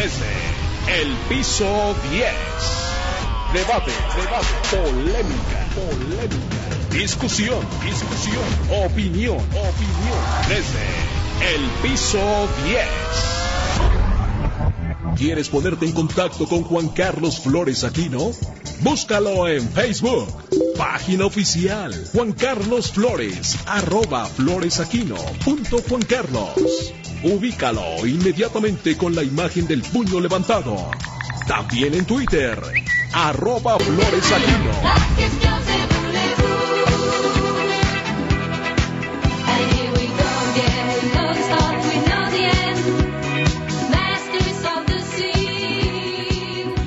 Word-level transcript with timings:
desde 0.00 1.02
el 1.02 1.14
piso 1.28 1.94
10. 2.10 2.24
Debate, 3.52 3.90
debate, 4.16 4.48
polémica, 4.70 5.66
polémica, 5.74 6.64
discusión, 6.90 7.58
discusión, 7.84 8.42
opinión, 8.86 9.36
opinión, 9.36 10.20
desde 10.48 10.86
el 11.54 11.62
piso 11.82 12.48
10. 12.64 12.86
¿Quieres 15.18 15.50
ponerte 15.50 15.84
en 15.84 15.92
contacto 15.92 16.46
con 16.46 16.62
Juan 16.62 16.88
Carlos 16.88 17.40
Flores 17.40 17.84
Aquino? 17.84 18.30
Búscalo 18.80 19.48
en 19.48 19.68
Facebook. 19.68 20.28
Página 20.78 21.26
oficial 21.26 21.92
Juan 22.14 22.32
Carlos 22.32 22.90
Flores, 22.90 23.58
arroba 23.66 24.24
floresaquino 24.24 25.16
punto 25.44 25.82
Juan 25.86 26.00
Carlos. 26.00 26.54
Ubícalo 27.22 28.06
inmediatamente 28.06 28.96
con 28.96 29.14
la 29.14 29.22
imagen 29.22 29.66
del 29.66 29.82
puño 29.82 30.20
levantado. 30.20 30.90
También 31.46 31.92
en 31.92 32.06
Twitter, 32.06 32.58
arroba 33.12 33.78
floresaquino. 33.78 34.70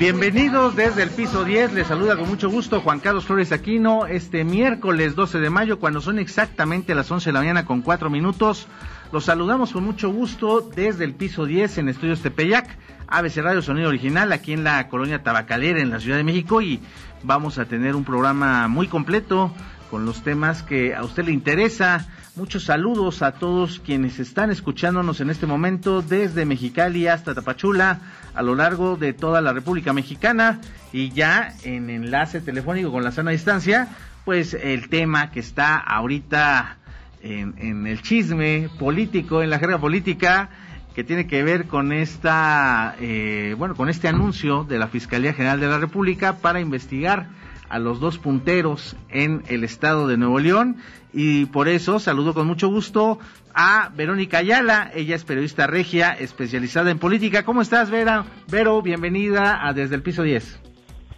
Bienvenidos 0.00 0.74
desde 0.74 1.04
el 1.04 1.10
piso 1.10 1.44
10, 1.44 1.72
les 1.72 1.86
saluda 1.86 2.16
con 2.16 2.28
mucho 2.28 2.50
gusto 2.50 2.80
Juan 2.80 2.98
Carlos 2.98 3.24
Flores 3.24 3.52
Aquino 3.52 4.06
este 4.06 4.44
miércoles 4.44 5.14
12 5.14 5.38
de 5.38 5.48
mayo 5.48 5.78
cuando 5.78 6.00
son 6.00 6.18
exactamente 6.18 6.94
las 6.94 7.10
11 7.10 7.30
de 7.30 7.32
la 7.32 7.38
mañana 7.38 7.64
con 7.64 7.80
4 7.80 8.10
minutos. 8.10 8.66
Los 9.14 9.26
saludamos 9.26 9.70
con 9.70 9.84
mucho 9.84 10.10
gusto 10.10 10.60
desde 10.74 11.04
el 11.04 11.14
piso 11.14 11.46
10 11.46 11.78
en 11.78 11.88
Estudios 11.88 12.20
Tepeyac, 12.20 12.66
ABC 13.06 13.36
Radio 13.36 13.62
Sonido 13.62 13.88
Original 13.88 14.32
aquí 14.32 14.52
en 14.52 14.64
la 14.64 14.88
colonia 14.88 15.22
Tabacalera 15.22 15.80
en 15.80 15.90
la 15.90 16.00
Ciudad 16.00 16.16
de 16.16 16.24
México 16.24 16.60
y 16.60 16.80
vamos 17.22 17.58
a 17.58 17.66
tener 17.66 17.94
un 17.94 18.02
programa 18.02 18.66
muy 18.66 18.88
completo 18.88 19.54
con 19.88 20.04
los 20.04 20.24
temas 20.24 20.64
que 20.64 20.96
a 20.96 21.04
usted 21.04 21.26
le 21.26 21.30
interesa. 21.30 22.08
Muchos 22.34 22.64
saludos 22.64 23.22
a 23.22 23.30
todos 23.30 23.78
quienes 23.78 24.18
están 24.18 24.50
escuchándonos 24.50 25.20
en 25.20 25.30
este 25.30 25.46
momento 25.46 26.02
desde 26.02 26.44
Mexicali 26.44 27.06
hasta 27.06 27.36
Tapachula, 27.36 28.00
a 28.34 28.42
lo 28.42 28.56
largo 28.56 28.96
de 28.96 29.12
toda 29.12 29.40
la 29.40 29.52
República 29.52 29.92
Mexicana 29.92 30.60
y 30.92 31.10
ya 31.10 31.54
en 31.62 31.88
enlace 31.88 32.40
telefónico 32.40 32.90
con 32.90 33.04
la 33.04 33.12
sana 33.12 33.30
distancia, 33.30 33.86
pues 34.24 34.54
el 34.54 34.88
tema 34.88 35.30
que 35.30 35.38
está 35.38 35.76
ahorita 35.76 36.78
en, 37.24 37.86
el 37.86 38.02
chisme 38.02 38.68
político, 38.78 39.42
en 39.42 39.50
la 39.50 39.58
jerga 39.58 39.78
política, 39.78 40.50
que 40.94 41.04
tiene 41.04 41.26
que 41.26 41.42
ver 41.42 41.66
con 41.66 41.92
esta, 41.92 42.94
eh, 43.00 43.54
bueno, 43.58 43.74
con 43.74 43.88
este 43.88 44.08
anuncio 44.08 44.64
de 44.64 44.78
la 44.78 44.88
Fiscalía 44.88 45.32
General 45.32 45.58
de 45.58 45.66
la 45.66 45.78
República 45.78 46.36
para 46.36 46.60
investigar 46.60 47.28
a 47.68 47.78
los 47.78 47.98
dos 47.98 48.18
punteros 48.18 48.96
en 49.08 49.42
el 49.48 49.64
estado 49.64 50.06
de 50.06 50.16
Nuevo 50.16 50.38
León 50.38 50.76
y 51.12 51.46
por 51.46 51.66
eso 51.66 51.98
saludo 51.98 52.34
con 52.34 52.46
mucho 52.46 52.68
gusto 52.68 53.18
a 53.54 53.90
Verónica 53.94 54.38
Ayala, 54.38 54.90
ella 54.94 55.16
es 55.16 55.24
periodista 55.24 55.66
regia 55.66 56.10
especializada 56.10 56.90
en 56.90 56.98
política. 56.98 57.44
¿Cómo 57.44 57.62
estás, 57.62 57.90
Vera? 57.90 58.24
Vero, 58.48 58.82
bienvenida 58.82 59.66
a 59.66 59.72
Desde 59.72 59.94
el 59.94 60.02
Piso 60.02 60.22
10. 60.22 60.60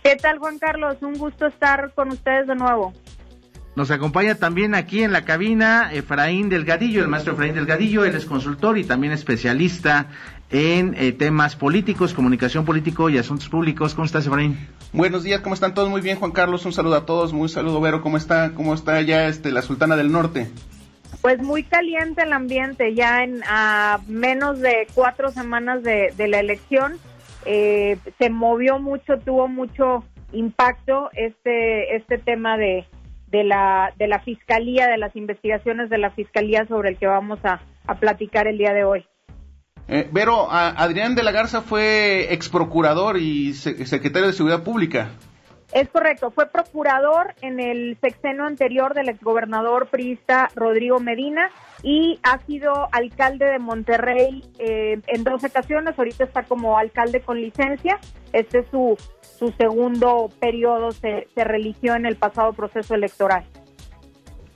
¿Qué 0.03 0.17
tal, 0.17 0.39
Juan 0.39 0.59
Carlos? 0.59 0.97
Un 1.01 1.15
gusto 1.15 1.47
estar 1.47 1.93
con 1.95 2.09
ustedes 2.13 2.47
de 2.47 2.55
nuevo. 2.55 2.93
Nos 3.77 3.91
acompaña 3.91 4.37
también 4.37 4.75
aquí 4.75 5.03
en 5.03 5.13
la 5.13 5.27
cabina 5.27 5.93
Efraín 5.93 6.49
Delgadillo, 6.49 7.03
el 7.03 7.09
maestro 7.09 7.35
Efraín 7.35 7.55
Delgadillo, 7.55 8.07
él 8.07 8.15
es 8.15 8.25
consultor 8.25 8.79
y 8.79 8.85
también 8.85 9.13
especialista 9.13 10.07
en 10.49 10.95
eh, 10.97 11.13
temas 11.13 11.57
políticos, 11.57 12.15
comunicación 12.15 12.65
político 12.65 13.11
y 13.11 13.19
asuntos 13.19 13.51
públicos. 13.51 13.95
¿Cómo 13.95 14.07
estás, 14.07 14.27
Efraín? 14.27 14.57
Buenos 14.95 15.25
días, 15.25 15.43
¿cómo 15.43 15.55
están 15.55 15.75
todos? 15.75 15.91
Muy 15.91 16.01
bien, 16.01 16.19
Juan 16.19 16.33
Carlos, 16.33 16.65
un 16.65 16.73
saludo 16.73 16.97
a 16.97 17.05
todos, 17.05 17.35
muy 17.35 17.51
saludo, 17.51 17.79
Vero, 17.83 18.01
¿cómo 18.01 18.17
está? 18.17 18.53
¿Cómo 18.55 18.73
está 18.73 19.03
ya 19.03 19.29
este, 19.29 19.53
la 19.53 19.61
Sultana 19.61 19.95
del 19.95 20.11
Norte? 20.11 20.49
Pues 21.21 21.43
muy 21.43 21.63
caliente 21.63 22.23
el 22.23 22.33
ambiente, 22.33 22.95
ya 22.95 23.25
en 23.25 23.43
a 23.47 24.01
menos 24.09 24.59
de 24.59 24.87
cuatro 24.95 25.33
semanas 25.33 25.83
de, 25.83 26.15
la 26.17 26.41
elección, 26.41 26.95
eh, 27.45 27.99
se 28.19 28.31
movió 28.31 28.79
mucho, 28.79 29.19
tuvo 29.19 29.49
mucho 29.49 30.03
impacto 30.33 31.11
este, 31.13 31.95
este 31.95 32.17
tema 32.17 32.57
de, 32.57 32.87
de 33.27 33.45
la, 33.45 33.93
de 33.97 34.09
la 34.09 34.21
fiscalía, 34.21 34.89
de 34.89 34.99
las 34.99 35.15
investigaciones 35.17 35.91
de 35.91 35.99
la 35.99 36.11
fiscalía 36.11 36.67
sobre 36.67 36.91
el 36.91 36.97
que 36.97 37.07
vamos 37.07 37.39
a, 37.45 37.61
platicar 38.01 38.49
el 38.49 38.59
día 38.59 38.73
de 38.73 38.85
hoy. 38.85 39.07
Eh, 39.89 40.09
Vero, 40.11 40.49
Adrián 40.51 41.15
de 41.15 41.23
la 41.23 41.31
Garza 41.31 41.63
fue 41.63 42.33
ex 42.33 42.49
procurador 42.49 43.17
y 43.17 43.55
secretario 43.55 44.27
de 44.27 44.33
Seguridad 44.33 44.65
Pública. 44.65 45.11
Es 45.73 45.89
correcto, 45.89 46.31
fue 46.31 46.47
procurador 46.47 47.35
en 47.43 47.59
el 47.59 47.99
sexenio 48.01 48.45
anterior 48.45 48.95
del 48.95 49.09
exgobernador 49.09 49.89
priista 49.89 50.49
Rodrigo 50.55 51.01
Medina 51.01 51.51
y 51.83 52.21
ha 52.23 52.39
sido 52.47 52.89
alcalde 52.93 53.47
de 53.47 53.59
Monterrey 53.59 54.45
eh, 54.59 55.01
en 55.07 55.25
dos 55.25 55.43
ocasiones, 55.45 55.99
ahorita 55.99 56.25
está 56.25 56.45
como 56.45 56.79
alcalde 56.79 57.21
con 57.21 57.41
licencia, 57.41 57.99
este 58.33 58.61
es 58.61 58.67
su, 58.71 58.97
su 59.39 59.53
segundo 59.59 60.31
periodo, 60.41 60.93
se, 60.93 61.29
se 61.35 61.45
religió 61.45 61.95
en 61.95 62.07
el 62.07 62.17
pasado 62.17 62.53
proceso 62.53 62.95
electoral. 62.95 63.45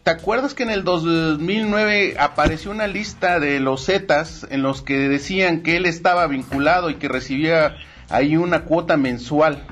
¿Te 0.02 0.10
acuerdas 0.10 0.54
que 0.54 0.62
en 0.62 0.70
el 0.70 0.82
2009 0.82 2.16
apareció 2.18 2.70
una 2.70 2.86
lista 2.86 3.38
de 3.38 3.60
los 3.60 3.84
Zetas 3.84 4.46
en 4.50 4.62
los 4.62 4.80
que 4.80 4.94
decían 4.94 5.62
que 5.62 5.76
él 5.76 5.84
estaba 5.84 6.26
vinculado 6.26 6.88
y 6.88 6.94
que 6.94 7.08
recibía 7.08 7.76
ahí 8.08 8.36
una 8.36 8.64
cuota 8.64 8.96
mensual? 8.96 9.62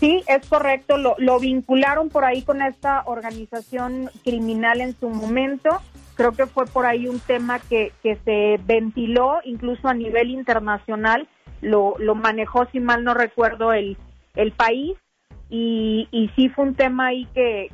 Sí, 0.00 0.22
es 0.26 0.46
correcto, 0.48 0.98
lo, 0.98 1.14
lo 1.18 1.38
vincularon 1.38 2.10
por 2.10 2.24
ahí 2.24 2.42
con 2.42 2.60
esta 2.60 3.02
organización 3.06 4.10
criminal 4.24 4.80
en 4.80 4.98
su 4.98 5.08
momento. 5.08 5.70
Creo 6.16 6.32
que 6.32 6.46
fue 6.46 6.66
por 6.66 6.84
ahí 6.84 7.06
un 7.06 7.20
tema 7.20 7.60
que, 7.60 7.92
que 8.02 8.16
se 8.24 8.60
ventiló 8.66 9.38
incluso 9.44 9.88
a 9.88 9.94
nivel 9.94 10.30
internacional. 10.30 11.28
Lo, 11.62 11.94
lo 11.98 12.14
manejó, 12.14 12.66
si 12.72 12.80
mal 12.80 13.04
no 13.04 13.14
recuerdo, 13.14 13.72
el, 13.72 13.96
el 14.36 14.52
país. 14.52 14.96
Y, 15.48 16.08
y 16.10 16.28
sí 16.34 16.48
fue 16.48 16.64
un 16.64 16.74
tema 16.74 17.08
ahí 17.08 17.26
que, 17.34 17.70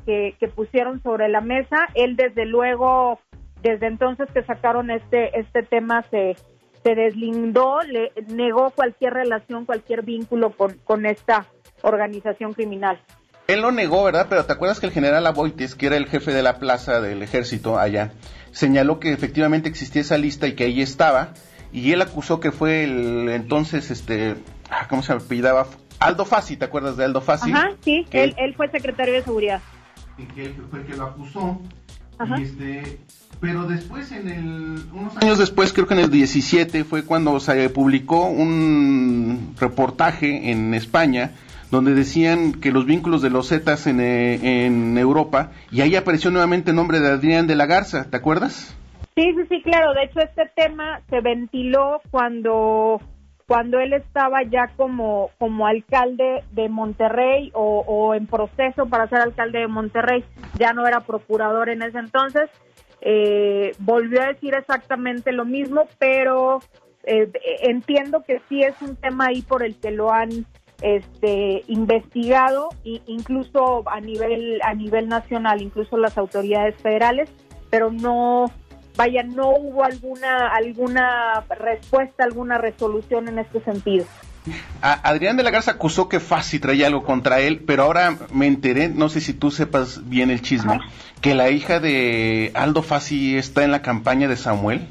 pusieron 0.54 1.02
sobre 1.02 1.28
la 1.28 1.40
mesa. 1.40 1.88
Él, 1.94 2.16
desde 2.16 2.44
luego, 2.46 3.18
desde 3.62 3.86
entonces 3.86 4.28
que 4.32 4.42
sacaron 4.42 4.90
este, 4.90 5.38
este 5.38 5.62
tema, 5.62 6.02
se, 6.10 6.36
se 6.82 6.94
deslindó, 6.94 7.80
le 7.82 8.12
negó 8.28 8.70
cualquier 8.70 9.14
relación, 9.14 9.64
cualquier 9.64 10.02
vínculo 10.02 10.50
con, 10.50 10.78
con 10.84 11.06
esta 11.06 11.46
organización 11.82 12.52
criminal. 12.52 13.00
Él 13.48 13.60
lo 13.60 13.72
negó, 13.72 14.04
¿verdad? 14.04 14.26
Pero 14.28 14.44
¿te 14.44 14.52
acuerdas 14.52 14.80
que 14.80 14.86
el 14.86 14.92
general 14.92 15.26
Aboites, 15.26 15.74
que 15.74 15.86
era 15.86 15.96
el 15.96 16.06
jefe 16.06 16.32
de 16.32 16.42
la 16.42 16.58
plaza 16.58 17.00
del 17.00 17.22
ejército 17.22 17.78
allá, 17.78 18.12
señaló 18.52 19.00
que 19.00 19.12
efectivamente 19.12 19.68
existía 19.68 20.02
esa 20.02 20.16
lista 20.16 20.46
y 20.46 20.54
que 20.54 20.64
ahí 20.64 20.80
estaba? 20.80 21.34
Y 21.72 21.92
él 21.92 22.02
acusó 22.02 22.38
que 22.38 22.52
fue 22.52 22.84
el 22.84 23.28
entonces, 23.30 23.90
este, 23.90 24.36
ah, 24.70 24.86
¿cómo 24.88 25.02
se 25.02 25.12
apellidaba? 25.12 25.66
Aldo 26.06 26.24
Fassi, 26.24 26.56
¿te 26.56 26.64
acuerdas 26.64 26.96
de 26.96 27.04
Aldo 27.04 27.20
Fassi? 27.20 27.52
Ajá, 27.52 27.70
sí, 27.80 28.06
él, 28.10 28.34
él, 28.36 28.54
fue 28.54 28.70
secretario 28.70 29.14
de 29.14 29.22
seguridad. 29.22 29.60
Y 30.18 30.24
que 30.24 30.54
fue 30.70 30.80
el 30.80 30.86
que 30.86 30.96
lo 30.96 31.04
acusó. 31.04 31.60
Y 32.38 32.42
este, 32.42 33.00
pero 33.40 33.64
después, 33.64 34.12
en 34.12 34.28
el, 34.28 34.84
unos 34.92 35.16
años 35.16 35.38
después, 35.38 35.72
creo 35.72 35.86
que 35.86 35.94
en 35.94 36.00
el 36.00 36.10
17, 36.10 36.84
fue 36.84 37.04
cuando 37.04 37.40
se 37.40 37.68
publicó 37.70 38.26
un 38.26 39.54
reportaje 39.58 40.50
en 40.50 40.74
España 40.74 41.32
donde 41.72 41.94
decían 41.94 42.52
que 42.52 42.70
los 42.70 42.84
vínculos 42.84 43.22
de 43.22 43.30
los 43.30 43.48
Zetas 43.48 43.86
en, 43.86 43.98
eh, 44.00 44.66
en 44.66 44.98
Europa, 44.98 45.52
y 45.70 45.80
ahí 45.80 45.96
apareció 45.96 46.30
nuevamente 46.30 46.70
el 46.70 46.76
nombre 46.76 47.00
de 47.00 47.08
Adrián 47.08 47.46
de 47.46 47.56
la 47.56 47.64
Garza, 47.64 48.10
¿te 48.10 48.16
acuerdas? 48.18 48.76
Sí, 49.14 49.22
sí, 49.34 49.42
sí, 49.48 49.62
claro. 49.62 49.92
De 49.94 50.04
hecho, 50.04 50.20
este 50.20 50.50
tema 50.54 51.00
se 51.10 51.20
ventiló 51.20 52.00
cuando 52.10 53.00
cuando 53.52 53.80
él 53.80 53.92
estaba 53.92 54.42
ya 54.44 54.68
como, 54.78 55.28
como 55.38 55.66
alcalde 55.66 56.42
de 56.52 56.70
Monterrey 56.70 57.50
o, 57.52 58.14
en 58.14 58.26
proceso 58.26 58.86
para 58.86 59.06
ser 59.08 59.18
alcalde 59.18 59.58
de 59.58 59.66
Monterrey, 59.66 60.24
ya 60.58 60.72
no 60.72 60.86
era 60.86 61.00
procurador 61.00 61.68
en 61.68 61.82
ese 61.82 61.98
entonces, 61.98 62.48
eh, 63.02 63.72
volvió 63.78 64.22
a 64.22 64.28
decir 64.28 64.54
exactamente 64.54 65.32
lo 65.32 65.44
mismo, 65.44 65.84
pero 65.98 66.60
eh, 67.04 67.30
entiendo 67.60 68.24
que 68.26 68.40
sí 68.48 68.62
es 68.62 68.80
un 68.80 68.96
tema 68.96 69.26
ahí 69.26 69.42
por 69.42 69.62
el 69.62 69.76
que 69.76 69.90
lo 69.90 70.10
han 70.10 70.46
este, 70.80 71.62
investigado 71.66 72.70
incluso 72.84 73.86
a 73.86 74.00
nivel 74.00 74.62
a 74.62 74.72
nivel 74.72 75.08
nacional, 75.08 75.60
incluso 75.60 75.98
las 75.98 76.16
autoridades 76.16 76.76
federales, 76.76 77.30
pero 77.68 77.92
no 77.92 78.46
vaya 78.96 79.22
no 79.22 79.50
hubo 79.50 79.84
alguna 79.84 80.48
alguna 80.48 81.44
respuesta, 81.48 82.24
alguna 82.24 82.58
resolución 82.58 83.28
en 83.28 83.38
este 83.38 83.60
sentido. 83.60 84.06
Adrián 84.80 85.36
de 85.36 85.44
la 85.44 85.50
Garza 85.50 85.72
acusó 85.72 86.08
que 86.08 86.18
Fassi 86.18 86.58
traía 86.58 86.88
algo 86.88 87.04
contra 87.04 87.40
él, 87.40 87.62
pero 87.64 87.84
ahora 87.84 88.16
me 88.32 88.48
enteré, 88.48 88.88
no 88.88 89.08
sé 89.08 89.20
si 89.20 89.34
tú 89.34 89.52
sepas 89.52 90.08
bien 90.08 90.30
el 90.30 90.42
chisme, 90.42 90.80
que 91.20 91.34
la 91.34 91.50
hija 91.50 91.78
de 91.78 92.50
Aldo 92.54 92.82
Fassi 92.82 93.36
está 93.36 93.62
en 93.62 93.70
la 93.70 93.82
campaña 93.82 94.26
de 94.26 94.36
Samuel. 94.36 94.88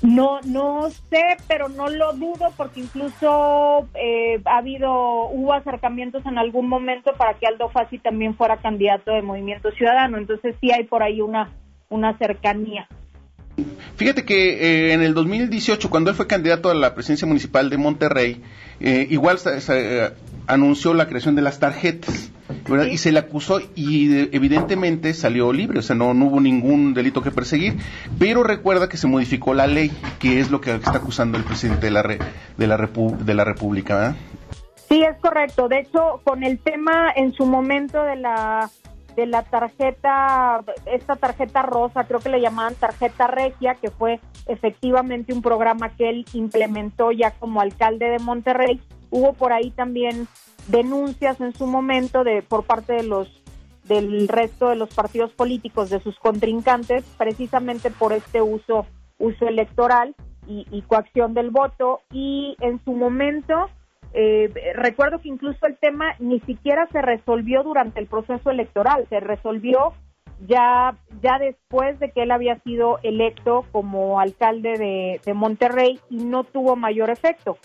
No, 0.00 0.40
no 0.40 0.90
sé, 1.10 1.36
pero 1.46 1.68
no 1.68 1.88
lo 1.88 2.12
dudo 2.14 2.52
porque 2.56 2.80
incluso 2.80 3.88
eh, 3.94 4.40
ha 4.46 4.58
habido, 4.58 5.28
hubo 5.28 5.52
acercamientos 5.52 6.26
en 6.26 6.38
algún 6.38 6.68
momento 6.68 7.12
para 7.16 7.34
que 7.34 7.46
Aldo 7.46 7.68
Fassi 7.68 7.98
también 7.98 8.34
fuera 8.34 8.56
candidato 8.56 9.12
de 9.12 9.22
Movimiento 9.22 9.70
Ciudadano, 9.70 10.18
entonces 10.18 10.56
sí 10.60 10.72
hay 10.72 10.84
por 10.84 11.04
ahí 11.04 11.20
una, 11.20 11.50
una 11.92 12.16
cercanía. 12.18 12.88
Fíjate 13.96 14.24
que 14.24 14.88
eh, 14.88 14.92
en 14.94 15.02
el 15.02 15.14
2018, 15.14 15.90
cuando 15.90 16.10
él 16.10 16.16
fue 16.16 16.26
candidato 16.26 16.70
a 16.70 16.74
la 16.74 16.94
presidencia 16.94 17.28
municipal 17.28 17.68
de 17.70 17.76
Monterrey, 17.76 18.42
eh, 18.80 19.06
igual 19.10 19.38
se, 19.38 20.12
anunció 20.46 20.94
la 20.94 21.06
creación 21.06 21.34
de 21.34 21.42
las 21.42 21.58
tarjetas. 21.58 22.30
Y 22.90 22.98
se 22.98 23.12
le 23.12 23.18
acusó 23.18 23.60
y 23.74 24.34
evidentemente 24.34 25.14
salió 25.14 25.52
libre, 25.52 25.78
o 25.78 25.82
sea, 25.82 25.96
no, 25.96 26.10
hubo 26.10 26.40
ningún 26.40 26.94
delito 26.94 27.22
que 27.22 27.30
perseguir, 27.30 27.76
pero 28.18 28.42
recuerda 28.44 28.88
que 28.88 28.96
se 28.96 29.06
modificó 29.06 29.52
la 29.52 29.66
ley, 29.66 29.90
que 30.20 30.38
es 30.38 30.50
lo 30.50 30.60
que 30.60 30.74
está 30.74 30.98
acusando 30.98 31.38
el 31.38 31.44
presidente 31.44 31.86
de 31.86 31.90
la, 31.90 32.02
de 32.02 32.66
la, 32.66 32.76
de 32.76 33.34
la 33.34 33.44
República. 33.44 33.96
¿verdad? 33.96 34.16
Sí, 34.88 35.02
es 35.02 35.16
correcto. 35.20 35.68
De 35.68 35.80
hecho, 35.80 36.20
con 36.24 36.44
el 36.44 36.58
tema 36.58 37.10
en 37.16 37.32
su 37.32 37.46
momento 37.46 38.02
de 38.02 38.16
la 38.16 38.70
de 39.14 39.26
la 39.26 39.42
tarjeta, 39.42 40.62
esta 40.86 41.16
tarjeta 41.16 41.62
rosa, 41.62 42.04
creo 42.04 42.20
que 42.20 42.28
le 42.28 42.40
llamaban 42.40 42.74
tarjeta 42.74 43.26
regia, 43.26 43.74
que 43.74 43.90
fue 43.90 44.20
efectivamente 44.46 45.32
un 45.32 45.42
programa 45.42 45.94
que 45.96 46.08
él 46.08 46.24
implementó 46.32 47.12
ya 47.12 47.32
como 47.32 47.60
alcalde 47.60 48.06
de 48.06 48.18
Monterrey. 48.18 48.80
Hubo 49.10 49.34
por 49.34 49.52
ahí 49.52 49.70
también 49.70 50.26
denuncias 50.68 51.40
en 51.40 51.52
su 51.54 51.66
momento 51.66 52.24
de 52.24 52.42
por 52.42 52.64
parte 52.64 52.94
de 52.94 53.02
los 53.02 53.28
del 53.84 54.28
resto 54.28 54.68
de 54.68 54.76
los 54.76 54.94
partidos 54.94 55.32
políticos 55.32 55.90
de 55.90 55.98
sus 56.00 56.16
contrincantes 56.20 57.04
precisamente 57.18 57.90
por 57.90 58.12
este 58.12 58.40
uso 58.40 58.86
uso 59.18 59.48
electoral 59.48 60.14
y, 60.46 60.66
y 60.70 60.82
coacción 60.82 61.34
del 61.34 61.50
voto 61.50 62.00
y 62.12 62.56
en 62.60 62.82
su 62.84 62.92
momento 62.92 63.68
eh, 64.14 64.52
recuerdo 64.74 65.20
que 65.20 65.28
incluso 65.28 65.66
el 65.66 65.76
tema 65.78 66.14
ni 66.18 66.40
siquiera 66.40 66.86
se 66.92 67.00
resolvió 67.00 67.62
durante 67.62 68.00
el 68.00 68.06
proceso 68.06 68.50
electoral, 68.50 69.06
se 69.08 69.20
resolvió 69.20 69.94
ya, 70.46 70.96
ya 71.22 71.38
después 71.38 71.98
de 71.98 72.10
que 72.10 72.24
él 72.24 72.30
había 72.30 72.58
sido 72.60 72.98
electo 73.02 73.64
como 73.72 74.20
alcalde 74.20 75.20
de, 75.24 75.34
Monterrey 75.34 75.98
y 76.10 76.16
no 76.16 76.44
tuvo 76.44 76.76
mayor 76.76 77.10
efecto. 77.10 77.56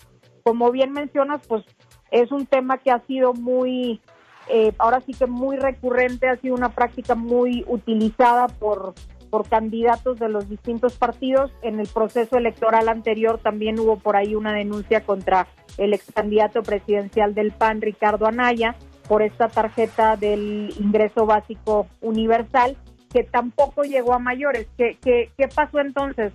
Como 0.42 0.70
bien 0.70 0.92
mencionas, 0.92 1.46
pues 1.46 1.64
es 2.10 2.32
un 2.32 2.46
tema 2.46 2.78
que 2.78 2.90
ha 2.90 3.00
sido 3.06 3.34
muy, 3.34 4.00
eh, 4.48 4.72
ahora 4.78 5.00
sí 5.00 5.12
que 5.12 5.26
muy 5.26 5.56
recurrente, 5.56 6.28
ha 6.28 6.36
sido 6.36 6.54
una 6.54 6.70
práctica 6.70 7.14
muy 7.14 7.64
utilizada 7.66 8.46
por, 8.46 8.94
por 9.30 9.48
candidatos 9.48 10.18
de 10.18 10.28
los 10.28 10.48
distintos 10.48 10.96
partidos. 10.96 11.52
En 11.62 11.80
el 11.80 11.86
proceso 11.86 12.36
electoral 12.36 12.88
anterior 12.88 13.38
también 13.38 13.78
hubo 13.78 13.96
por 13.96 14.16
ahí 14.16 14.34
una 14.34 14.52
denuncia 14.52 15.02
contra 15.02 15.46
el 15.76 15.94
ex 15.94 16.10
candidato 16.12 16.62
presidencial 16.62 17.34
del 17.34 17.52
PAN, 17.52 17.80
Ricardo 17.80 18.26
Anaya, 18.26 18.76
por 19.08 19.22
esta 19.22 19.48
tarjeta 19.48 20.16
del 20.16 20.74
ingreso 20.78 21.26
básico 21.26 21.86
universal, 22.00 22.76
que 23.12 23.24
tampoco 23.24 23.84
llegó 23.84 24.14
a 24.14 24.18
mayores. 24.18 24.66
¿Qué, 24.76 24.98
qué, 25.02 25.30
qué 25.36 25.48
pasó 25.48 25.80
entonces? 25.80 26.32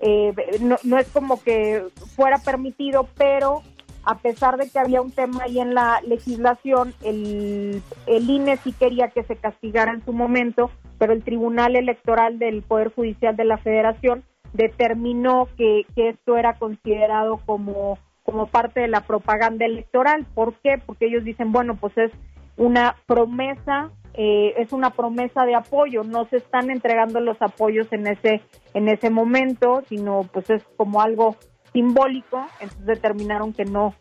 Eh, 0.00 0.32
no, 0.60 0.76
no, 0.84 0.98
es 0.98 1.08
como 1.08 1.42
que 1.42 1.84
fuera 2.14 2.38
permitido, 2.38 3.08
pero 3.16 3.62
a 4.08 4.14
pesar 4.16 4.56
de 4.56 4.70
que 4.70 4.78
había 4.78 5.02
un 5.02 5.10
tema 5.10 5.42
ahí 5.42 5.60
en 5.60 5.74
la 5.74 6.00
legislación, 6.00 6.94
el, 7.04 7.82
INE 8.06 8.56
sí 8.56 8.72
quería 8.72 9.08
que 9.08 9.22
se 9.22 9.36
castigara 9.36 9.92
en 9.92 10.02
su 10.02 10.14
momento, 10.14 10.70
pero 10.96 11.12
el 11.12 11.22
Tribunal 11.22 11.76
Electoral 11.76 12.38
del 12.38 12.62
Poder 12.62 12.90
Judicial 12.90 13.36
de 13.36 13.44
la 13.44 13.58
Federación 13.58 14.24
determinó 14.54 15.46
que, 15.58 15.84
que 15.94 16.08
esto 16.08 16.38
era 16.38 16.54
considerado 16.54 17.42
como 17.44 17.98
como 18.24 18.46
parte 18.46 18.80
de 18.80 18.88
la 18.88 19.00
propaganda 19.00 19.64
electoral. 19.64 20.26
¿Por 20.34 20.52
qué? 20.56 20.76
Porque 20.84 21.06
ellos 21.06 21.24
dicen, 21.24 21.50
bueno, 21.50 21.76
pues 21.76 21.96
es 21.96 22.12
una 22.58 22.96
promesa, 23.06 23.90
eh, 24.12 24.52
es 24.58 24.74
una 24.74 24.90
promesa 24.90 25.46
de 25.46 25.54
apoyo, 25.54 26.02
no 26.02 26.26
se 26.26 26.36
están 26.36 26.70
entregando 26.70 27.20
los 27.20 27.40
apoyos 27.40 27.90
en 27.90 28.06
ese, 28.06 28.42
en 28.74 28.88
ese 28.88 29.08
momento, 29.08 29.82
sino 29.88 30.28
pues 30.30 30.50
es 30.50 30.62
como 30.76 31.00
algo 31.00 31.36
simbólico, 31.78 32.44
entonces 32.58 32.86
determinaron 32.86 33.52
que 33.52 33.64
no, 33.64 33.94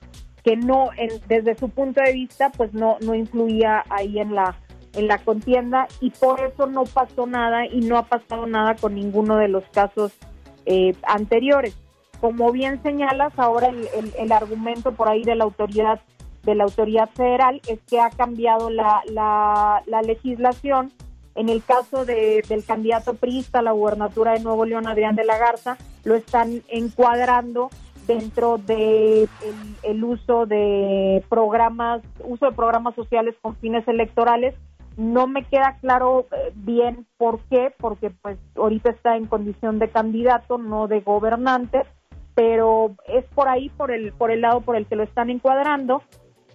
que 0.44 0.58
no, 0.58 0.90
desde 1.28 1.56
su 1.56 1.70
punto 1.70 2.02
de 2.02 2.12
vista, 2.12 2.52
pues 2.58 2.74
no, 2.74 2.98
no 3.02 3.14
influía 3.14 3.84
ahí 3.90 4.18
en 4.18 4.34
la, 4.34 4.58
en 4.94 5.08
la 5.08 5.20
contienda 5.20 5.88
y 6.02 6.10
por 6.10 6.42
eso 6.42 6.66
no 6.66 6.86
pasó 6.86 7.28
nada 7.28 7.68
y 7.68 7.82
no 7.82 7.98
ha 7.98 8.08
pasado 8.08 8.48
nada 8.48 8.76
con 8.76 8.96
ninguno 8.96 9.38
de 9.38 9.48
los 9.48 9.64
casos 9.66 10.12
eh, 10.66 10.96
anteriores. 11.04 11.78
Como 12.20 12.52
bien 12.52 12.82
señalas, 12.82 13.32
ahora 13.38 13.68
el, 13.68 14.32
argumento 14.32 14.94
por 14.94 15.08
ahí 15.08 15.24
de 15.24 15.36
la 15.36 15.44
autoridad 15.44 16.02
de 16.46 16.56
la 16.56 16.64
autoridad 16.64 17.10
federal 17.10 17.62
es 17.68 17.80
que 17.88 18.00
ha 18.00 18.10
cambiado 18.10 18.72
la, 18.72 19.04
la, 19.06 20.02
legislación. 20.02 20.92
En 21.38 21.50
el 21.50 21.64
caso 21.64 22.04
de, 22.04 22.44
del 22.50 22.66
candidato 22.66 23.14
priista 23.14 23.60
a 23.60 23.62
la 23.62 23.72
gubernatura 23.72 24.34
de 24.34 24.40
Nuevo 24.40 24.66
León, 24.66 24.88
Adrián 24.88 25.16
de 25.16 25.24
la 25.24 25.38
Garza, 25.38 25.78
lo 26.04 26.16
están 26.16 26.64
encuadrando 26.68 27.70
dentro 28.08 28.58
de 28.58 29.30
el, 29.84 30.04
uso 30.04 30.48
de 30.48 31.24
programas, 31.30 32.02
uso 32.24 32.48
de 32.48 32.54
programas 32.54 32.96
sociales 32.96 33.36
con 33.40 33.56
fines 33.58 33.88
electorales. 33.88 34.56
No 34.96 35.28
me 35.28 35.44
queda 35.44 35.78
claro 35.80 36.26
eh, 36.32 36.52
bien 36.56 37.06
por 37.20 37.40
qué, 37.52 37.72
porque 37.78 38.10
pues 38.10 38.40
ahorita 38.56 38.90
está 38.90 39.16
en 39.16 39.28
condición 39.28 39.78
de 39.78 39.90
candidato, 39.90 40.58
no 40.58 40.88
de 40.88 41.02
gobernante, 41.02 41.84
pero 42.34 42.96
es 43.08 43.26
por 43.36 43.48
ahí, 43.48 43.70
por 43.70 43.92
el, 43.92 44.12
por 44.12 44.32
el 44.32 44.42
lado 44.42 44.62
por 44.62 44.76
el 44.76 44.88
que 44.88 44.96
lo 44.96 45.04
están 45.04 45.30
encuadrando. 45.30 46.02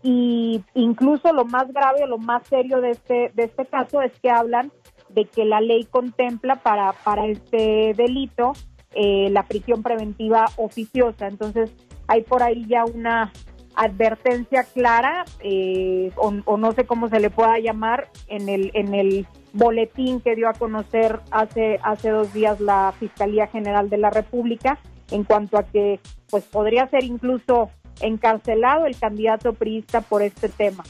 Y 0.02 0.64
incluso 0.74 1.32
lo 1.32 1.44
más 1.44 1.72
grave 1.72 2.02
o 2.04 2.06
lo 2.06 2.18
más 2.18 2.46
serio 2.48 2.80
de 2.80 2.90
este, 2.90 3.30
de 3.34 3.44
este 3.44 3.66
caso 3.66 4.02
es 4.02 4.12
que 4.20 4.30
hablan 4.30 4.72
de 5.10 5.26
que 5.26 5.44
la 5.44 5.60
ley 5.60 5.84
contempla 5.84 6.56
para, 6.56 6.92
para 6.92 7.26
este 7.26 7.94
delito 7.96 8.52
eh, 8.94 9.28
la 9.30 9.44
prisión 9.44 9.82
preventiva 9.82 10.46
oficiosa. 10.56 11.28
Entonces, 11.28 11.72
hay 12.08 12.22
por 12.22 12.42
ahí 12.42 12.66
ya 12.66 12.84
una 12.84 13.32
advertencia 13.74 14.64
clara, 14.64 15.24
eh, 15.40 16.10
o, 16.16 16.32
o, 16.44 16.56
no 16.58 16.72
sé 16.72 16.84
cómo 16.84 17.08
se 17.08 17.20
le 17.20 17.30
pueda 17.30 17.58
llamar, 17.58 18.10
en 18.28 18.48
el, 18.48 18.70
en 18.74 18.94
el 18.94 19.26
boletín 19.54 20.20
que 20.20 20.36
dio 20.36 20.48
a 20.48 20.52
conocer 20.52 21.20
hace, 21.30 21.78
hace 21.82 22.10
dos 22.10 22.32
días 22.34 22.60
la 22.60 22.92
Fiscalía 22.98 23.46
General 23.46 23.88
de 23.88 23.98
la 23.98 24.10
República, 24.10 24.78
en 25.10 25.24
cuanto 25.24 25.58
a 25.58 25.64
que 25.64 26.00
pues 26.30 26.44
podría 26.44 26.86
ser 26.88 27.04
incluso 27.04 27.70
encarcelado 28.00 28.86
el 28.86 28.96
candidato 28.98 29.52
priista 29.52 30.00
por 30.00 30.22
este 30.22 30.48
tema. 30.48 30.84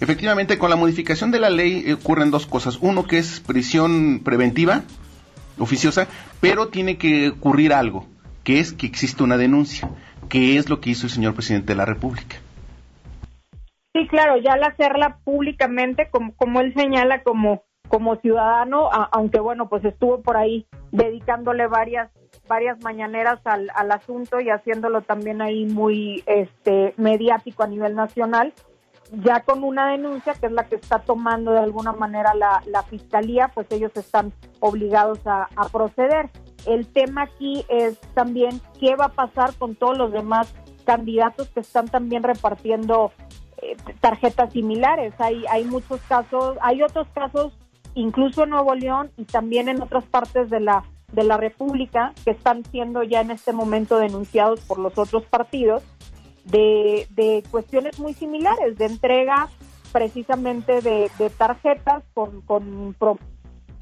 Efectivamente, 0.00 0.58
con 0.58 0.70
la 0.70 0.76
modificación 0.76 1.30
de 1.30 1.40
la 1.40 1.50
ley 1.50 1.92
ocurren 1.92 2.30
dos 2.30 2.46
cosas. 2.46 2.78
Uno 2.80 3.04
que 3.04 3.18
es 3.18 3.40
prisión 3.40 4.20
preventiva, 4.24 4.82
oficiosa, 5.58 6.08
pero 6.40 6.68
tiene 6.68 6.96
que 6.96 7.28
ocurrir 7.28 7.74
algo, 7.74 8.06
que 8.42 8.60
es 8.60 8.72
que 8.72 8.86
existe 8.86 9.22
una 9.22 9.36
denuncia, 9.36 9.90
que 10.30 10.56
es 10.56 10.70
lo 10.70 10.80
que 10.80 10.90
hizo 10.90 11.06
el 11.06 11.12
señor 11.12 11.34
presidente 11.34 11.68
de 11.68 11.76
la 11.76 11.84
República. 11.84 12.36
Sí, 13.92 14.06
claro, 14.08 14.36
ya 14.38 14.52
al 14.52 14.64
hacerla 14.64 15.18
públicamente, 15.24 16.08
como, 16.10 16.34
como 16.34 16.60
él 16.60 16.72
señala, 16.74 17.22
como, 17.22 17.64
como 17.88 18.16
ciudadano, 18.16 18.88
aunque 19.12 19.40
bueno, 19.40 19.68
pues 19.68 19.84
estuvo 19.84 20.22
por 20.22 20.36
ahí 20.36 20.66
dedicándole 20.92 21.66
varias 21.66 22.10
varias 22.50 22.82
mañaneras 22.82 23.38
al, 23.44 23.70
al 23.76 23.92
asunto 23.92 24.40
y 24.40 24.50
haciéndolo 24.50 25.02
también 25.02 25.40
ahí 25.40 25.66
muy 25.66 26.24
este 26.26 26.94
mediático 26.96 27.62
a 27.62 27.68
nivel 27.68 27.94
nacional, 27.94 28.52
ya 29.12 29.40
con 29.44 29.62
una 29.62 29.92
denuncia 29.92 30.34
que 30.34 30.46
es 30.46 30.52
la 30.52 30.64
que 30.64 30.74
está 30.74 30.98
tomando 30.98 31.52
de 31.52 31.60
alguna 31.60 31.92
manera 31.92 32.34
la, 32.34 32.60
la 32.66 32.82
fiscalía, 32.82 33.52
pues 33.54 33.68
ellos 33.70 33.92
están 33.94 34.32
obligados 34.58 35.20
a, 35.26 35.46
proceder. 35.72 36.28
El 36.66 36.88
tema 36.88 37.22
aquí 37.22 37.64
es 37.68 38.00
también 38.14 38.60
qué 38.80 38.96
va 38.96 39.06
a 39.06 39.12
pasar 39.12 39.54
con 39.54 39.76
todos 39.76 39.96
los 39.96 40.12
demás 40.12 40.52
candidatos 40.84 41.48
que 41.50 41.60
están 41.60 41.86
también 41.86 42.24
repartiendo 42.24 43.12
eh, 43.62 43.76
tarjetas 44.00 44.52
similares. 44.52 45.14
Hay, 45.18 45.44
hay 45.48 45.64
muchos 45.66 46.00
casos, 46.08 46.58
hay 46.62 46.82
otros 46.82 47.06
casos, 47.14 47.52
incluso 47.94 48.42
en 48.42 48.50
Nuevo 48.50 48.74
León 48.74 49.12
y 49.16 49.24
también 49.24 49.68
en 49.68 49.80
otras 49.80 50.04
partes 50.04 50.50
de 50.50 50.58
la 50.58 50.82
de 51.12 51.24
la 51.24 51.36
República 51.36 52.12
que 52.24 52.30
están 52.30 52.64
siendo 52.64 53.02
ya 53.02 53.20
en 53.20 53.30
este 53.30 53.52
momento 53.52 53.98
denunciados 53.98 54.60
por 54.60 54.78
los 54.78 54.96
otros 54.98 55.24
partidos 55.24 55.82
de, 56.44 57.06
de 57.10 57.42
cuestiones 57.50 57.98
muy 57.98 58.14
similares, 58.14 58.78
de 58.78 58.86
entrega 58.86 59.48
precisamente 59.92 60.80
de, 60.80 61.10
tarjetas 61.36 62.04
con, 62.14 62.42
con 62.42 62.94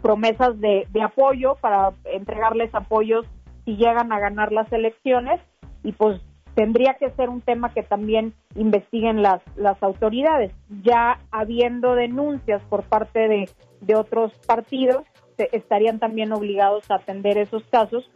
promesas 0.03 0.59
de, 0.61 0.87
de 0.91 1.03
apoyo 1.03 1.57
para 1.57 1.93
entregarles 2.05 2.75
apoyos 2.75 3.27
si 3.65 3.77
llegan 3.77 4.13
a 4.13 4.19
ganar 4.19 4.53
las 4.53 4.73
elecciones 4.73 5.41
y 5.83 5.93
pues 5.93 6.21
tendría 6.55 6.95
que 6.95 7.11
ser 7.11 7.29
un 7.29 7.41
tema 7.41 7.73
que 7.73 7.83
también 7.83 8.35
investiguen 8.57 9.23
las, 9.23 9.41
las 9.57 9.81
autoridades. 9.83 10.53
Ya 10.83 11.21
habiendo 11.31 11.95
denuncias 11.95 12.63
por 12.69 12.83
parte 12.83 13.29
de, 13.29 13.51
de 13.81 13.95
otros 13.95 14.33
partidos, 14.47 15.05
estarían 15.53 15.99
también 15.99 16.33
obligados 16.33 16.91
a 16.91 16.97
atender 16.97 17.39
esos 17.39 17.63
casos 17.71 18.09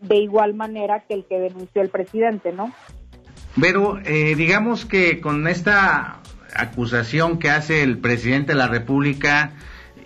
de 0.00 0.16
igual 0.16 0.54
manera 0.54 1.04
que 1.08 1.14
el 1.14 1.24
que 1.24 1.38
denunció 1.38 1.82
el 1.82 1.88
presidente, 1.88 2.52
¿no? 2.52 2.72
Pero 3.60 3.98
eh, 4.04 4.34
digamos 4.36 4.84
que 4.84 5.20
con 5.20 5.48
esta 5.48 6.20
acusación 6.54 7.38
que 7.38 7.50
hace 7.50 7.82
el 7.82 7.98
presidente 7.98 8.52
de 8.52 8.58
la 8.58 8.68
República 8.68 9.52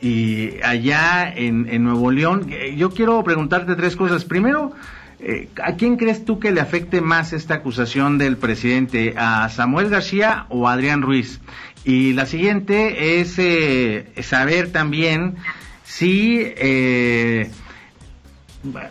y 0.01 0.61
allá 0.63 1.33
en, 1.35 1.85
Nuevo 1.85 2.11
León, 2.11 2.47
eh, 2.51 2.75
yo 2.77 2.91
quiero 2.91 3.23
preguntarte 3.23 3.77
tres 3.77 3.95
cosas. 3.95 4.25
Primero, 4.25 4.73
eh, 5.21 5.49
¿a 5.63 5.75
quién 5.75 5.97
crees 5.97 6.25
tú 6.25 6.41
que 6.41 6.51
le 6.51 6.61
afecte 6.61 7.01
más 7.01 7.33
esta 7.33 7.55
acusación 7.55 8.19
del 8.19 8.37
presidente? 8.37 9.15
¿A 9.17 9.49
Samuel 9.51 9.91
García 9.91 10.47
o 10.49 10.67
a 10.67 10.73
Adrián 10.73 11.03
Ruiz? 11.03 11.41
Y 11.85 12.15
la 12.15 12.27
siguiente 12.27 13.21
es 13.21 13.39
saber 14.27 14.73
también 14.73 15.37
si 15.97 16.53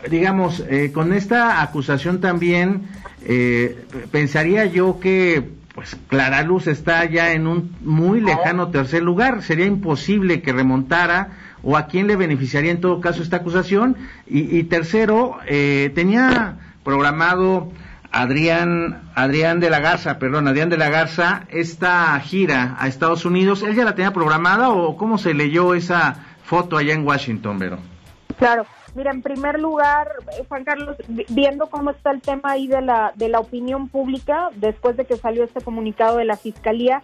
digamos, 0.09 0.63
eh, 0.69 0.91
con 0.93 1.13
esta 1.13 1.61
acusación 1.61 2.19
también 2.19 2.83
eh, 3.23 3.85
pensaría 4.11 4.65
yo 4.65 4.99
que 4.99 5.49
pues 5.73 5.95
Clara 6.07 6.43
Luz 6.43 6.67
está 6.67 7.05
ya 7.05 7.31
en 7.31 7.47
un 7.47 7.73
muy 7.81 8.19
lejano 8.19 8.69
tercer 8.69 9.01
lugar, 9.03 9.41
sería 9.41 9.65
imposible 9.65 10.41
que 10.41 10.51
remontara 10.51 11.29
o 11.63 11.77
a 11.77 11.87
quién 11.87 12.07
le 12.07 12.17
beneficiaría 12.17 12.71
en 12.71 12.81
todo 12.81 12.99
caso 12.99 13.23
esta 13.23 13.37
acusación. 13.37 13.95
Y, 14.27 14.63
tercero 14.63 15.37
eh, 15.47 15.89
tenía 15.95 16.57
programado 16.83 17.71
Adrián 18.11 19.03
Adrián 19.15 19.61
de 19.61 19.69
la 19.69 19.79
Garza, 19.79 20.19
perdón, 20.19 20.49
Adrián 20.49 20.67
de 20.67 20.77
la 20.77 20.89
Garza 20.89 21.43
esta 21.49 22.19
gira 22.19 22.75
a 22.77 22.89
Estados 22.89 23.23
Unidos, 23.23 23.63
él 23.63 23.75
ya 23.75 23.85
la 23.85 23.95
tenía 23.95 24.11
programada 24.11 24.71
o 24.71 24.97
cómo 24.97 25.17
se 25.17 25.33
leyó 25.33 25.73
esa 25.73 26.30
foto 26.51 26.75
allá 26.75 26.93
en 26.93 27.07
Washington, 27.07 27.57
Vero? 27.57 27.77
Claro, 28.37 28.65
Mira, 28.93 29.11
en 29.11 29.21
primer 29.21 29.57
lugar, 29.57 30.11
eh, 30.37 30.43
Juan 30.49 30.65
Carlos, 30.65 30.97
viendo 31.29 31.69
cómo 31.69 31.91
está 31.91 32.11
el 32.11 32.21
tema 32.21 32.51
ahí 32.51 32.67
de 32.67 32.81
la, 32.81 33.13
de 33.15 33.29
la 33.29 33.39
opinión 33.39 33.87
pública, 33.87 34.49
después 34.57 34.97
de 34.97 35.05
que 35.05 35.15
salió 35.15 35.45
este 35.45 35.61
comunicado 35.61 36.17
de 36.17 36.25
la 36.25 36.35
Fiscalía, 36.35 37.01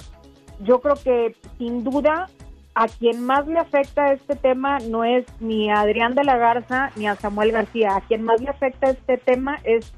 yo 0.59 0.81
creo 0.81 0.95
que 0.95 1.37
sin 1.57 1.85
duda 1.85 2.27
a 2.75 2.87
quien 2.89 3.25
más 3.25 3.47
le 3.47 3.57
afecta 3.57 4.11
este 4.11 4.35
tema 4.35 4.79
no 4.79 5.05
es 5.05 5.25
ni 5.39 5.71
a 5.71 5.79
Adrián 5.79 6.13
de 6.13 6.25
la 6.25 6.35
Garza 6.35 6.91
ni 6.97 7.07
a 7.07 7.15
Samuel 7.15 7.53
García, 7.53 7.95
a 7.95 8.01
quien 8.01 8.23
más 8.23 8.41
le 8.41 8.49
afecta 8.49 8.89
este 8.89 9.17
tema 9.17 9.59
es 9.63 9.93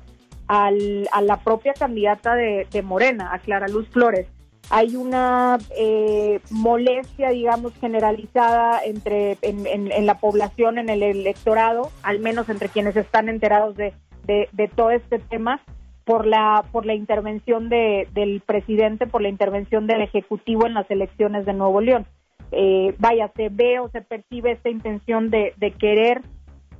al, 0.47 1.09
a 1.11 1.21
la 1.21 1.37
propia 1.37 1.73
candidata 1.73 2.35
de, 2.35 2.67
de 2.69 2.81
Morena, 2.83 3.33
a 3.33 3.39
Clara 3.39 3.67
Luz 3.67 3.89
Flores 3.89 4.27
hay 4.69 4.95
una 4.95 5.57
eh, 5.75 6.41
molestia, 6.51 7.29
digamos, 7.29 7.73
generalizada 7.79 8.81
entre 8.83 9.37
en, 9.41 10.05
la 10.05 10.19
población, 10.19 10.77
en 10.77 10.89
el 10.89 11.01
electorado, 11.01 11.89
al 12.03 12.19
menos 12.19 12.49
entre 12.49 12.69
quienes 12.69 12.95
están 12.95 13.29
enterados 13.29 13.75
de, 13.75 13.93
de, 14.25 14.67
todo 14.75 14.91
este 14.91 15.17
tema, 15.17 15.59
por 16.05 16.27
la 16.27 16.63
por 16.71 16.85
la 16.85 16.93
intervención 16.93 17.69
de, 17.69 18.07
del 18.13 18.41
presidente, 18.41 19.07
por 19.07 19.21
la 19.21 19.29
intervención 19.29 19.87
del 19.87 20.01
ejecutivo 20.01 20.67
en 20.67 20.75
las 20.75 20.89
elecciones 20.91 21.45
de 21.45 21.53
Nuevo 21.53 21.81
León. 21.81 22.05
Eh, 22.51 22.95
vaya, 22.99 23.31
se 23.35 23.49
ve 23.49 23.79
o 23.79 23.89
se 23.89 24.01
percibe 24.01 24.51
esta 24.51 24.69
intención 24.69 25.29
de, 25.29 25.53
de 25.57 25.71
querer 25.71 26.21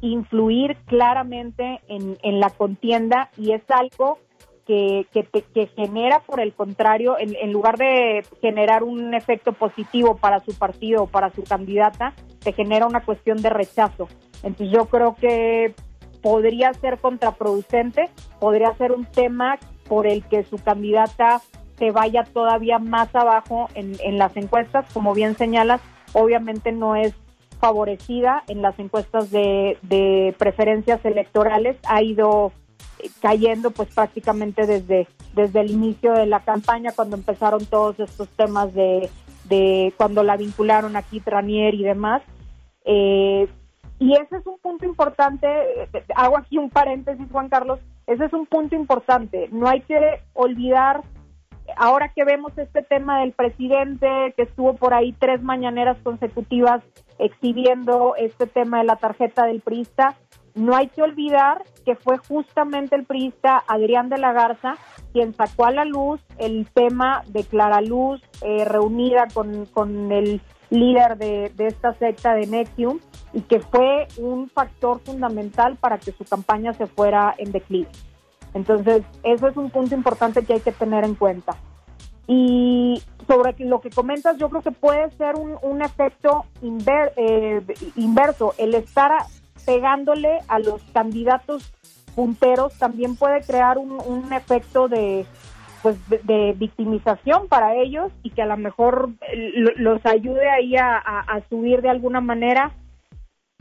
influir 0.01 0.77
claramente 0.85 1.81
en, 1.87 2.17
en 2.23 2.39
la 2.39 2.49
contienda 2.49 3.29
y 3.37 3.51
es 3.51 3.61
algo 3.69 4.19
que, 4.69 5.69
genera, 5.75 6.19
por 6.19 6.39
el 6.39 6.53
contrario, 6.53 7.15
en, 7.17 7.51
lugar 7.51 7.77
de 7.77 8.23
generar 8.39 8.83
un 8.83 9.15
efecto 9.15 9.53
positivo 9.53 10.17
para 10.17 10.41
su 10.41 10.55
partido 10.55 11.03
o 11.03 11.07
para 11.07 11.31
su 11.31 11.43
candidata, 11.43 12.13
te 12.43 12.53
genera 12.53 12.85
una 12.85 13.01
cuestión 13.01 13.41
de 13.41 13.49
rechazo. 13.49 14.07
Entonces 14.43 14.69
yo 14.71 14.85
creo 14.85 15.15
que 15.15 15.73
podría 16.21 16.71
ser 16.75 16.99
contraproducente, 16.99 18.09
podría 18.39 18.71
ser 18.75 18.91
un 18.91 19.05
tema 19.05 19.57
por 19.87 20.05
el 20.05 20.23
que 20.25 20.43
su 20.43 20.57
candidata 20.57 21.41
se 21.79 21.89
vaya 21.89 22.23
todavía 22.23 22.77
más 22.77 23.15
abajo 23.15 23.69
en, 23.73 24.17
las 24.19 24.37
encuestas, 24.37 24.85
como 24.93 25.15
bien 25.15 25.35
señalas, 25.35 25.81
obviamente 26.13 26.71
no 26.73 26.95
es 26.95 27.15
favorecida 27.59 28.43
en 28.47 28.61
las 28.61 28.77
encuestas 28.77 29.31
de 29.31 30.35
preferencias 30.37 31.03
electorales, 31.05 31.77
ha 31.87 32.03
ido 32.03 32.51
cayendo 33.21 33.71
pues 33.71 33.89
prácticamente 33.93 34.65
desde, 34.65 35.07
desde 35.33 35.61
el 35.61 35.71
inicio 35.71 36.13
de 36.13 36.25
la 36.25 36.41
campaña, 36.41 36.91
cuando 36.95 37.15
empezaron 37.15 37.65
todos 37.65 37.99
estos 37.99 38.27
temas 38.29 38.73
de, 38.73 39.09
cuando 39.97 40.23
la 40.23 40.37
vincularon 40.37 40.95
a 40.95 41.01
Kit 41.01 41.27
Ranier 41.27 41.73
y 41.75 41.83
demás. 41.83 42.21
Eh, 42.85 43.47
y 43.99 44.13
ese 44.13 44.37
es 44.37 44.47
un 44.47 44.57
punto 44.59 44.85
importante, 44.85 45.47
hago 46.15 46.37
aquí 46.37 46.57
un 46.57 46.69
paréntesis 46.69 47.27
Juan 47.31 47.49
Carlos, 47.49 47.79
ese 48.07 48.25
es 48.25 48.33
un 48.33 48.45
punto 48.45 48.75
importante, 48.75 49.49
no 49.51 49.67
hay 49.67 49.81
que 49.81 50.21
olvidar, 50.33 51.01
ahora 51.75 52.13
que 52.15 52.23
vemos 52.23 52.57
este 52.57 52.81
tema 52.81 53.19
del 53.19 53.33
presidente 53.33 54.33
que 54.37 54.43
estuvo 54.43 54.75
por 54.75 54.93
ahí 54.93 55.13
tres 55.19 55.43
mañaneras 55.43 55.97
consecutivas 56.01 56.81
exhibiendo 57.19 58.15
este 58.15 58.47
tema 58.47 58.79
de 58.79 58.85
la 58.85 58.95
tarjeta 58.95 59.45
del 59.45 59.59
priista, 59.59 60.15
no 60.59 60.75
hay 60.75 60.87
que 60.87 61.01
olvidar 61.01 61.63
que 61.85 61.95
fue 61.95 62.17
justamente 62.17 62.95
el 62.95 63.05
priista 63.05 63.63
Adrián 63.67 64.09
de 64.09 64.17
la 64.17 64.33
Garza 64.33 64.75
quien 65.13 65.33
sacó 65.33 65.65
a 65.65 65.71
la 65.71 65.85
luz 65.85 66.21
el 66.37 66.67
tema 66.73 67.23
de 67.27 67.43
Clara 67.43 67.81
Luz 67.81 68.21
eh, 68.41 68.65
reunida 68.65 69.27
con, 69.33 70.11
el 70.11 70.41
líder 70.69 71.17
de, 71.17 71.51
esta 71.57 71.93
secta 71.93 72.33
de 72.33 72.45
Nexium 72.47 72.99
y 73.33 73.41
que 73.41 73.59
fue 73.59 74.07
un 74.17 74.49
factor 74.49 74.99
fundamental 74.99 75.77
para 75.77 75.97
que 75.97 76.11
su 76.11 76.25
campaña 76.25 76.73
se 76.73 76.87
fuera 76.87 77.33
en 77.37 77.51
declive. 77.51 77.89
Entonces, 78.53 79.03
eso 79.23 79.47
es 79.47 79.57
un 79.57 79.69
punto 79.69 79.95
importante 79.95 80.43
que 80.43 80.53
hay 80.53 80.59
que 80.59 80.71
tener 80.71 81.03
en 81.05 81.15
cuenta. 81.15 81.55
Y 82.27 83.01
sobre 83.27 83.55
lo 83.65 83.81
que 83.81 83.89
comentas, 83.89 84.37
yo 84.37 84.49
creo 84.49 84.61
que 84.61 84.71
puede 84.71 85.09
ser 85.11 85.35
un, 85.35 85.81
efecto 85.81 86.45
eh, 86.61 87.61
inverso. 87.95 88.53
El 88.57 88.75
estar 88.75 89.11
pegándole 89.65 90.39
a 90.47 90.59
los 90.59 90.81
candidatos 90.93 91.73
punteros 92.15 92.77
también 92.77 93.15
puede 93.15 93.41
crear 93.41 93.77
un, 93.77 94.33
efecto 94.33 94.87
de 94.87 95.25
pues 95.81 95.97
de, 96.09 96.53
victimización 96.57 97.47
para 97.47 97.75
ellos 97.75 98.11
y 98.23 98.31
que 98.31 98.41
a 98.41 98.45
lo 98.45 98.57
mejor 98.57 99.11
eh, 99.31 99.53
los 99.77 100.05
ayude 100.05 100.49
ahí 100.49 100.75
a, 100.75 101.01
subir 101.49 101.81
de 101.81 101.89
alguna 101.89 102.19
manera. 102.19 102.73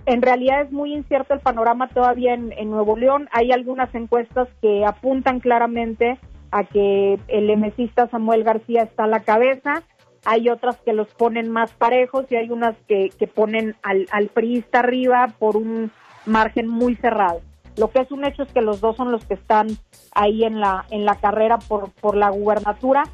En 0.06 0.22
realidad 0.22 0.62
es 0.62 0.72
muy 0.72 0.92
incierto 0.92 1.34
el 1.34 1.40
panorama 1.40 1.88
todavía 1.88 2.34
en, 2.34 2.70
Nuevo 2.70 2.96
León. 2.96 3.28
Hay 3.32 3.52
algunas 3.52 3.94
encuestas 3.94 4.48
que 4.60 4.84
apuntan 4.84 5.38
claramente 5.38 6.18
a 6.50 6.64
que 6.64 7.20
el 7.28 7.50
emesista 7.50 8.08
Samuel 8.08 8.42
García 8.42 8.82
está 8.82 9.04
a 9.04 9.08
la 9.08 9.20
cabeza 9.20 9.84
hay 10.25 10.48
otras 10.48 10.76
que 10.78 10.92
los 10.92 11.08
ponen 11.14 11.50
más 11.50 11.72
parejos 11.72 12.26
y 12.30 12.37
hay 12.37 12.50
unas 12.50 12.76
que, 12.87 13.10
que 13.18 13.26
ponen 13.26 13.76
al, 13.82 14.06
al 14.10 14.28
priista 14.28 14.80
arriba 14.80 15.28
por 15.38 15.56
un 15.56 15.90
margen 16.26 16.68
muy 16.68 16.96
cerrado. 16.96 17.40
Lo 17.76 17.90
que 17.90 18.00
es 18.00 18.10
un 18.10 18.25
hecho 18.25 18.42
es 18.42 18.52
que 18.52 18.60
los 18.60 18.80
dos 18.80 18.96
son 18.96 19.12
los 19.12 19.25
que 19.25 19.34
están 19.34 19.68
ahí 20.12 20.44
en 20.44 20.60
la, 20.60 20.84
en 20.90 21.04
la 21.04 21.14
carrera 21.14 21.58
por, 21.58 21.90
por 21.92 22.16
la 22.16 22.30
gubernatura. 22.30 23.04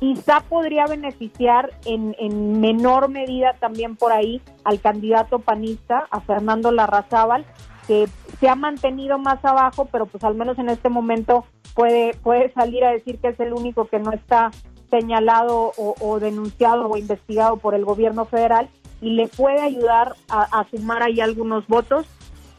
Quizá 0.00 0.40
podría 0.40 0.86
beneficiar 0.86 1.70
en, 1.84 2.16
en 2.18 2.60
menor 2.60 3.08
medida 3.08 3.54
también 3.60 3.96
por 3.96 4.12
ahí 4.12 4.42
al 4.64 4.80
candidato 4.80 5.38
panista, 5.38 6.06
a 6.10 6.20
Fernando 6.20 6.70
Larrazábal, 6.72 7.44
que 7.86 8.06
se 8.40 8.48
ha 8.48 8.54
mantenido 8.54 9.18
más 9.18 9.44
abajo, 9.44 9.86
pero 9.90 10.06
pues 10.06 10.24
al 10.24 10.34
menos 10.34 10.58
en 10.58 10.68
este 10.68 10.88
momento 10.88 11.44
puede, 11.74 12.14
puede 12.22 12.52
salir 12.52 12.84
a 12.84 12.90
decir 12.90 13.18
que 13.18 13.28
es 13.28 13.40
el 13.40 13.52
único 13.52 13.86
que 13.86 13.98
no 13.98 14.12
está 14.12 14.50
señalado 14.90 15.72
o, 15.76 16.20
denunciado 16.20 16.88
o 16.88 16.96
investigado 16.96 17.56
por 17.56 17.74
el 17.74 17.84
gobierno 17.84 18.24
federal 18.24 18.68
y 19.00 19.10
le 19.10 19.28
puede 19.28 19.60
ayudar 19.60 20.14
a, 20.28 20.64
sumar 20.70 21.02
ahí 21.02 21.20
algunos 21.20 21.66
votos. 21.66 22.06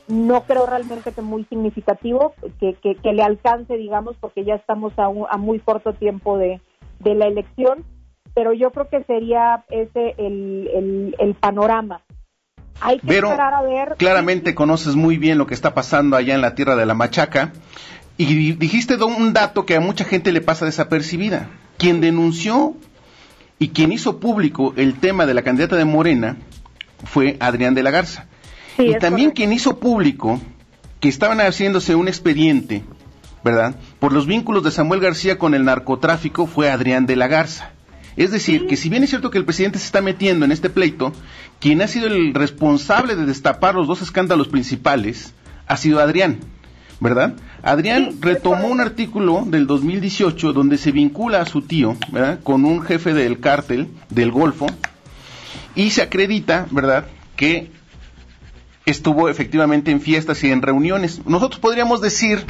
No 0.07 0.43
creo 0.43 0.65
realmente 0.65 1.11
que 1.11 1.21
muy 1.21 1.43
significativo, 1.45 2.33
que, 2.59 2.75
que, 2.75 3.13
le 3.13 3.23
alcance, 3.23 3.75
digamos, 3.75 4.15
porque 4.17 4.45
ya 4.45 4.55
estamos 4.55 4.93
a, 4.97 5.05
a 5.05 5.37
muy 5.37 5.59
corto 5.59 5.93
tiempo 5.93 6.37
de, 6.37 6.61
de, 6.99 7.15
la 7.15 7.25
elección, 7.27 7.83
pero 8.33 8.53
yo 8.53 8.71
creo 8.71 8.87
que 8.87 9.03
sería 9.03 9.65
ese 9.69 10.15
el, 10.17 11.13
el, 11.19 11.33
panorama. 11.35 12.01
Hay 12.79 12.99
que 12.99 13.15
esperar 13.15 13.53
a 13.53 13.61
ver. 13.63 13.95
Claramente 13.97 14.55
conoces 14.55 14.95
muy 14.95 15.17
bien 15.17 15.37
lo 15.37 15.45
que 15.45 15.55
está 15.55 15.73
pasando 15.73 16.15
allá 16.15 16.35
en 16.35 16.41
la 16.41 16.55
tierra 16.55 16.77
de 16.77 16.85
la 16.85 16.93
Machaca 16.93 17.51
y 18.17 18.53
dijiste 18.53 18.95
un 19.03 19.33
dato 19.33 19.65
que 19.65 19.75
a 19.75 19.79
mucha 19.79 20.03
gente 20.03 20.31
le 20.31 20.41
pasa 20.41 20.65
desapercibida. 20.65 21.49
Quien 21.77 22.01
denunció 22.01 22.75
y 23.59 23.69
quien 23.69 23.91
hizo 23.91 24.19
público 24.19 24.73
el 24.77 24.95
tema 24.95 25.25
de 25.25 25.33
la 25.33 25.43
candidata 25.43 25.75
de 25.75 25.85
Morena 25.85 26.37
fue 27.03 27.37
Adrián 27.39 27.75
de 27.75 27.83
la 27.83 27.91
Garza. 27.91 28.27
y 28.77 28.95
también 28.99 29.31
quien 29.31 29.53
hizo 29.53 29.79
público 29.79 30.39
que 30.99 31.09
estaban 31.09 31.39
haciéndose 31.39 31.95
un 31.95 32.07
expediente, 32.07 32.83
¿verdad? 33.43 33.75
Por 33.99 34.13
los 34.13 34.27
vínculos 34.27 34.63
de 34.63 34.71
Samuel 34.71 34.99
García 34.99 35.39
con 35.39 35.55
el 35.55 35.65
narcotráfico 35.65 36.45
fue 36.45 36.69
Adrián 36.69 37.05
de 37.05 37.15
la 37.15 37.27
Garza. 37.27 37.71
Es 38.15 38.31
decir, 38.31 38.65
que 38.67 38.77
si 38.77 38.89
bien 38.89 39.03
es 39.03 39.11
cierto 39.11 39.29
que 39.29 39.37
el 39.37 39.45
presidente 39.45 39.77
se 39.77 39.85
está 39.85 40.01
metiendo 40.01 40.43
en 40.43 40.51
este 40.51 40.71
pleito, 40.71 41.13
quien 41.59 41.81
ha 41.81 41.87
sido 41.87 42.07
el 42.07 42.33
responsable 42.33 43.15
de 43.15 43.25
destapar 43.25 43.75
los 43.75 43.87
dos 43.87 44.01
escándalos 44.01 44.47
principales 44.47 45.33
ha 45.67 45.77
sido 45.77 45.99
Adrián. 45.99 46.39
¿Verdad? 46.99 47.35
Adrián 47.61 48.17
retomó 48.21 48.67
un 48.67 48.81
artículo 48.81 49.43
del 49.45 49.67
2018 49.67 50.53
donde 50.53 50.77
se 50.77 50.91
vincula 50.91 51.41
a 51.41 51.45
su 51.45 51.61
tío, 51.61 51.95
¿verdad? 52.11 52.39
Con 52.43 52.65
un 52.65 52.81
jefe 52.81 53.13
del 53.13 53.39
cártel 53.39 53.89
del 54.09 54.31
Golfo 54.31 54.67
y 55.75 55.91
se 55.91 56.01
acredita, 56.01 56.67
¿verdad? 56.71 57.05
Que 57.35 57.71
estuvo 58.85 59.29
efectivamente 59.29 59.91
en 59.91 60.01
fiestas 60.01 60.43
y 60.43 60.49
en 60.49 60.61
reuniones. 60.61 61.21
Nosotros 61.25 61.59
podríamos 61.59 62.01
decir 62.01 62.45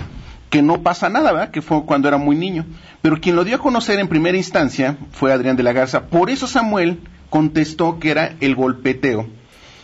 que 0.50 0.62
no 0.62 0.82
pasa 0.82 1.10
nada, 1.10 1.34
¿verdad? 1.34 1.52
Que 1.52 1.62
fue 1.62 1.84
cuando 1.84 2.08
era 2.08 2.18
muy 2.18 2.36
niño. 2.36 2.66
Pero 3.02 3.20
quien 3.20 3.36
lo 3.36 3.44
dio 3.44 3.58
a 3.58 3.60
conocer 3.60 4.00
en 4.00 4.08
primera 4.08 4.38
instancia 4.38 4.98
fue 5.12 5.34
Adrián 5.34 5.58
de 5.58 5.64
la 5.64 5.74
Garza. 5.74 6.06
Por 6.06 6.30
eso 6.30 6.48
Samuel 6.48 7.00
contestó 7.30 8.00
que 8.00 8.12
era 8.12 8.36
el 8.40 8.56
golpeteo 8.56 9.28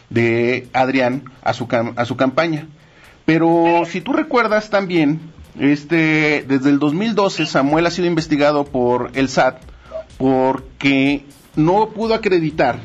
de 0.10 0.70
Adrián 0.74 1.24
a 1.44 1.54
su, 1.54 1.68
a 1.96 2.06
su 2.06 2.16
campaña. 2.16 2.68
Pero 3.26 3.84
si 3.88 4.02
tú 4.02 4.14
recuerdas 4.14 4.70
también, 4.70 5.20
este, 5.60 6.44
desde 6.48 6.70
el 6.70 6.80
2012 6.80 7.46
Samuel 7.46 7.86
ha 7.86 7.92
sido 7.92 8.08
investigado 8.08 8.66
por 8.66 9.12
el 9.14 9.30
SAT 9.30 9.62
porque 10.18 11.26
no 11.56 11.90
pudo 11.90 12.14
acreditar 12.14 12.80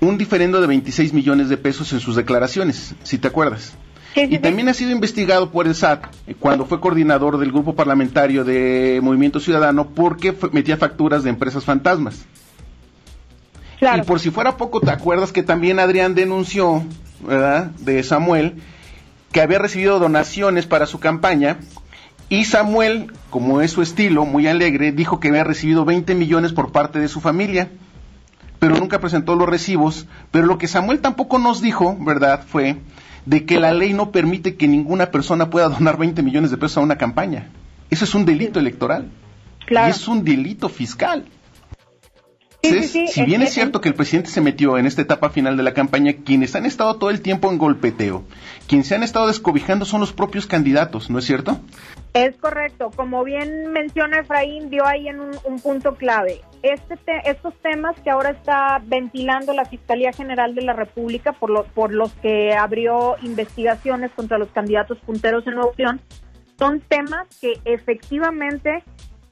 un 0.00 0.18
diferendo 0.18 0.60
de 0.60 0.66
26 0.66 1.12
millones 1.12 1.48
de 1.48 1.56
pesos 1.56 1.92
en 1.92 2.00
sus 2.00 2.16
declaraciones, 2.16 2.94
si 3.02 3.18
te 3.18 3.28
acuerdas. 3.28 3.74
y 4.14 4.38
también 4.38 4.68
ha 4.68 4.74
sido 4.74 4.90
investigado 4.90 5.50
por 5.50 5.66
el 5.66 5.74
SAT 5.74 6.06
cuando 6.38 6.64
fue 6.64 6.80
coordinador 6.80 7.38
del 7.38 7.52
grupo 7.52 7.74
parlamentario 7.74 8.44
de 8.44 9.00
Movimiento 9.02 9.40
Ciudadano 9.40 9.88
porque 9.88 10.34
metía 10.52 10.76
facturas 10.76 11.22
de 11.22 11.30
empresas 11.30 11.64
fantasmas. 11.64 12.24
Y 13.80 14.02
por 14.02 14.20
si 14.20 14.30
fuera 14.30 14.56
poco, 14.56 14.80
¿te 14.80 14.90
acuerdas 14.90 15.32
que 15.32 15.42
también 15.42 15.78
Adrián 15.78 16.14
denunció, 16.14 16.82
¿verdad? 17.26 17.70
De 17.78 18.02
Samuel, 18.02 18.54
que 19.32 19.40
había 19.40 19.58
recibido 19.58 19.98
donaciones 19.98 20.66
para 20.66 20.86
su 20.86 21.00
campaña 21.00 21.58
y 22.30 22.44
Samuel, 22.44 23.12
como 23.28 23.60
es 23.60 23.72
su 23.72 23.82
estilo, 23.82 24.24
muy 24.24 24.46
alegre, 24.46 24.92
dijo 24.92 25.18
que 25.18 25.28
había 25.28 25.42
recibido 25.42 25.84
20 25.84 26.14
millones 26.14 26.52
por 26.52 26.70
parte 26.70 27.00
de 27.00 27.08
su 27.08 27.20
familia, 27.20 27.68
pero 28.60 28.76
nunca 28.76 29.00
presentó 29.00 29.34
los 29.34 29.48
recibos. 29.48 30.06
Pero 30.30 30.46
lo 30.46 30.56
que 30.56 30.68
Samuel 30.68 31.00
tampoco 31.00 31.40
nos 31.40 31.60
dijo, 31.60 31.96
¿verdad?, 31.98 32.44
fue 32.46 32.76
de 33.26 33.44
que 33.44 33.58
la 33.58 33.72
ley 33.72 33.92
no 33.94 34.12
permite 34.12 34.54
que 34.54 34.68
ninguna 34.68 35.10
persona 35.10 35.50
pueda 35.50 35.68
donar 35.68 35.98
20 35.98 36.22
millones 36.22 36.52
de 36.52 36.56
pesos 36.56 36.76
a 36.76 36.82
una 36.82 36.98
campaña. 36.98 37.48
Eso 37.90 38.04
es 38.04 38.14
un 38.14 38.24
delito 38.24 38.60
electoral. 38.60 39.10
Claro. 39.66 39.88
Y 39.88 39.90
es 39.90 40.06
un 40.06 40.22
delito 40.22 40.68
fiscal 40.68 41.24
si 42.62 43.24
bien 43.24 43.42
es 43.42 43.52
cierto 43.52 43.80
que 43.80 43.88
el 43.88 43.94
presidente 43.94 44.30
se 44.30 44.40
metió 44.40 44.78
en 44.78 44.86
esta 44.86 45.02
etapa 45.02 45.30
final 45.30 45.56
de 45.56 45.62
la 45.62 45.74
campaña, 45.74 46.12
quienes 46.24 46.54
han 46.54 46.66
estado 46.66 46.96
todo 46.96 47.10
el 47.10 47.22
tiempo 47.22 47.50
en 47.50 47.58
golpeteo, 47.58 48.24
quienes 48.66 48.88
se 48.88 48.94
han 48.94 49.02
estado 49.02 49.28
descobijando 49.28 49.84
son 49.84 50.00
los 50.00 50.12
propios 50.12 50.46
candidatos, 50.46 51.10
¿no 51.10 51.18
es 51.18 51.24
cierto? 51.24 51.60
Es 52.12 52.36
correcto. 52.36 52.90
Como 52.94 53.22
bien 53.22 53.72
menciona 53.72 54.18
Efraín, 54.20 54.68
dio 54.68 54.84
ahí 54.84 55.08
en 55.08 55.20
un, 55.20 55.60
punto 55.62 55.94
clave. 55.94 56.40
Este 56.62 56.96
estos 57.24 57.54
temas 57.62 57.98
que 58.00 58.10
ahora 58.10 58.30
está 58.30 58.82
ventilando 58.84 59.52
la 59.52 59.64
Fiscalía 59.64 60.12
General 60.12 60.54
de 60.54 60.62
la 60.62 60.72
República 60.72 61.32
por, 61.32 61.66
por 61.66 61.92
los 61.92 62.12
que 62.14 62.54
abrió 62.54 63.16
investigaciones 63.22 64.10
contra 64.12 64.38
los 64.38 64.48
candidatos 64.50 64.98
punteros 64.98 65.46
en 65.46 65.54
Nueva 65.54 65.98
son 66.58 66.80
temas 66.80 67.26
que 67.40 67.54
efectivamente 67.64 68.82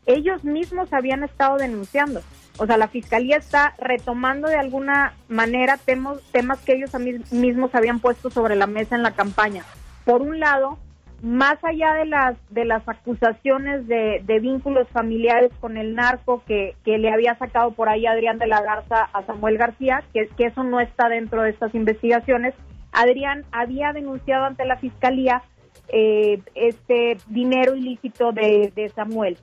ellos 0.06 0.42
mismos 0.44 0.92
habían 0.92 1.22
estado 1.24 1.58
denunciando. 1.58 2.22
O 2.58 2.66
sea, 2.66 2.76
la 2.76 2.88
fiscalía 2.88 3.36
está 3.36 3.74
retomando 3.78 4.48
de 4.48 4.56
alguna 4.56 5.14
manera 5.28 5.76
temas, 5.76 6.20
temas 6.32 6.60
que 6.60 6.72
ellos 6.72 6.90
mismos 7.30 7.74
habían 7.74 8.00
puesto 8.00 8.30
sobre 8.30 8.56
la 8.56 8.66
mesa 8.66 8.96
en 8.96 9.04
la 9.04 9.12
campaña. 9.12 9.64
Por 10.04 10.22
un 10.22 10.40
lado, 10.40 10.76
más 11.22 11.62
allá 11.62 11.94
de 11.94 12.06
las 12.06 12.36
de 12.50 12.64
las 12.64 12.88
acusaciones 12.88 13.86
de, 13.86 14.38
vínculos 14.40 14.88
familiares 14.88 15.52
con 15.60 15.76
el 15.76 15.94
narco 15.94 16.42
que, 16.46 16.74
le 16.84 17.10
había 17.12 17.36
sacado 17.36 17.72
por 17.72 17.88
ahí 17.88 18.06
Adrián 18.06 18.38
de 18.38 18.48
la 18.48 18.60
Garza 18.60 19.08
a 19.12 19.22
Samuel 19.24 19.56
García, 19.56 20.02
que, 20.12 20.28
que 20.36 20.46
eso 20.46 20.64
no 20.64 20.80
está 20.80 21.08
dentro 21.08 21.42
de 21.42 21.50
estas 21.50 21.74
investigaciones, 21.74 22.54
Adrián 22.90 23.44
había 23.52 23.92
denunciado 23.92 24.46
ante 24.46 24.64
la 24.64 24.78
fiscalía 24.78 25.42
eh, 25.88 26.40
este 26.54 27.18
dinero 27.28 27.76
ilícito 27.76 28.32
de 28.32 28.92
Samuel. 28.94 29.38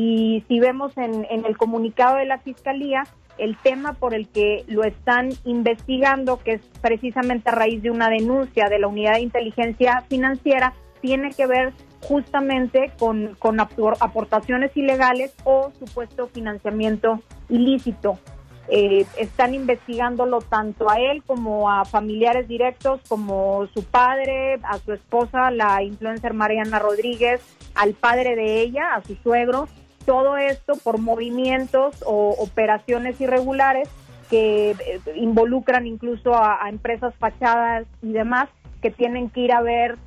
Y 0.00 0.44
si 0.46 0.60
vemos 0.60 0.96
en, 0.96 1.26
el 1.28 1.56
comunicado 1.56 2.18
de 2.18 2.24
la 2.24 2.38
Fiscalía, 2.38 3.02
el 3.36 3.56
tema 3.56 3.94
por 3.94 4.14
el 4.14 4.28
que 4.28 4.64
lo 4.68 4.84
están 4.84 5.30
investigando, 5.44 6.38
que 6.38 6.52
es 6.52 6.60
precisamente 6.80 7.50
a 7.50 7.52
raíz 7.56 7.82
de 7.82 7.90
una 7.90 8.08
denuncia 8.08 8.68
de 8.68 8.78
la 8.78 8.86
Unidad 8.86 9.14
de 9.14 9.22
Inteligencia 9.22 10.04
Financiera, 10.08 10.72
tiene 11.00 11.30
que 11.30 11.48
ver 11.48 11.72
justamente 12.00 12.92
con, 12.96 13.34
con 13.40 13.58
aportaciones 13.58 14.70
ilegales 14.76 15.34
o 15.42 15.72
supuesto 15.80 16.28
financiamiento 16.28 17.20
ilícito. 17.48 18.20
Eh, 18.68 19.04
están 19.18 19.52
investigándolo 19.52 20.38
tanto 20.42 20.88
a 20.88 21.00
él 21.00 21.24
como 21.26 21.70
a 21.72 21.84
familiares 21.84 22.46
directos, 22.46 23.00
como 23.08 23.66
su 23.74 23.82
padre, 23.82 24.60
a 24.62 24.78
su 24.78 24.92
esposa, 24.92 25.50
la 25.50 25.82
influencer 25.82 26.34
Mariana 26.34 26.78
Rodríguez, 26.78 27.40
al 27.74 27.94
padre 27.94 28.36
de 28.36 28.60
ella, 28.60 28.94
a 28.94 29.02
su 29.02 29.16
suegro, 29.16 29.66
todo 30.08 30.38
esto 30.38 30.72
por 30.82 30.98
movimientos 30.98 32.02
o 32.06 32.30
operaciones 32.38 33.20
irregulares 33.20 33.90
que 34.30 34.70
eh, 34.70 35.00
involucran 35.16 35.86
incluso 35.86 36.34
a, 36.34 36.66
empresas 36.70 37.14
fachadas 37.16 37.86
y 38.00 38.12
demás 38.12 38.48
que 38.80 38.90
tienen 38.90 39.28
que 39.28 39.40
ir 39.40 39.52
a 39.52 39.60
ver 39.60 39.98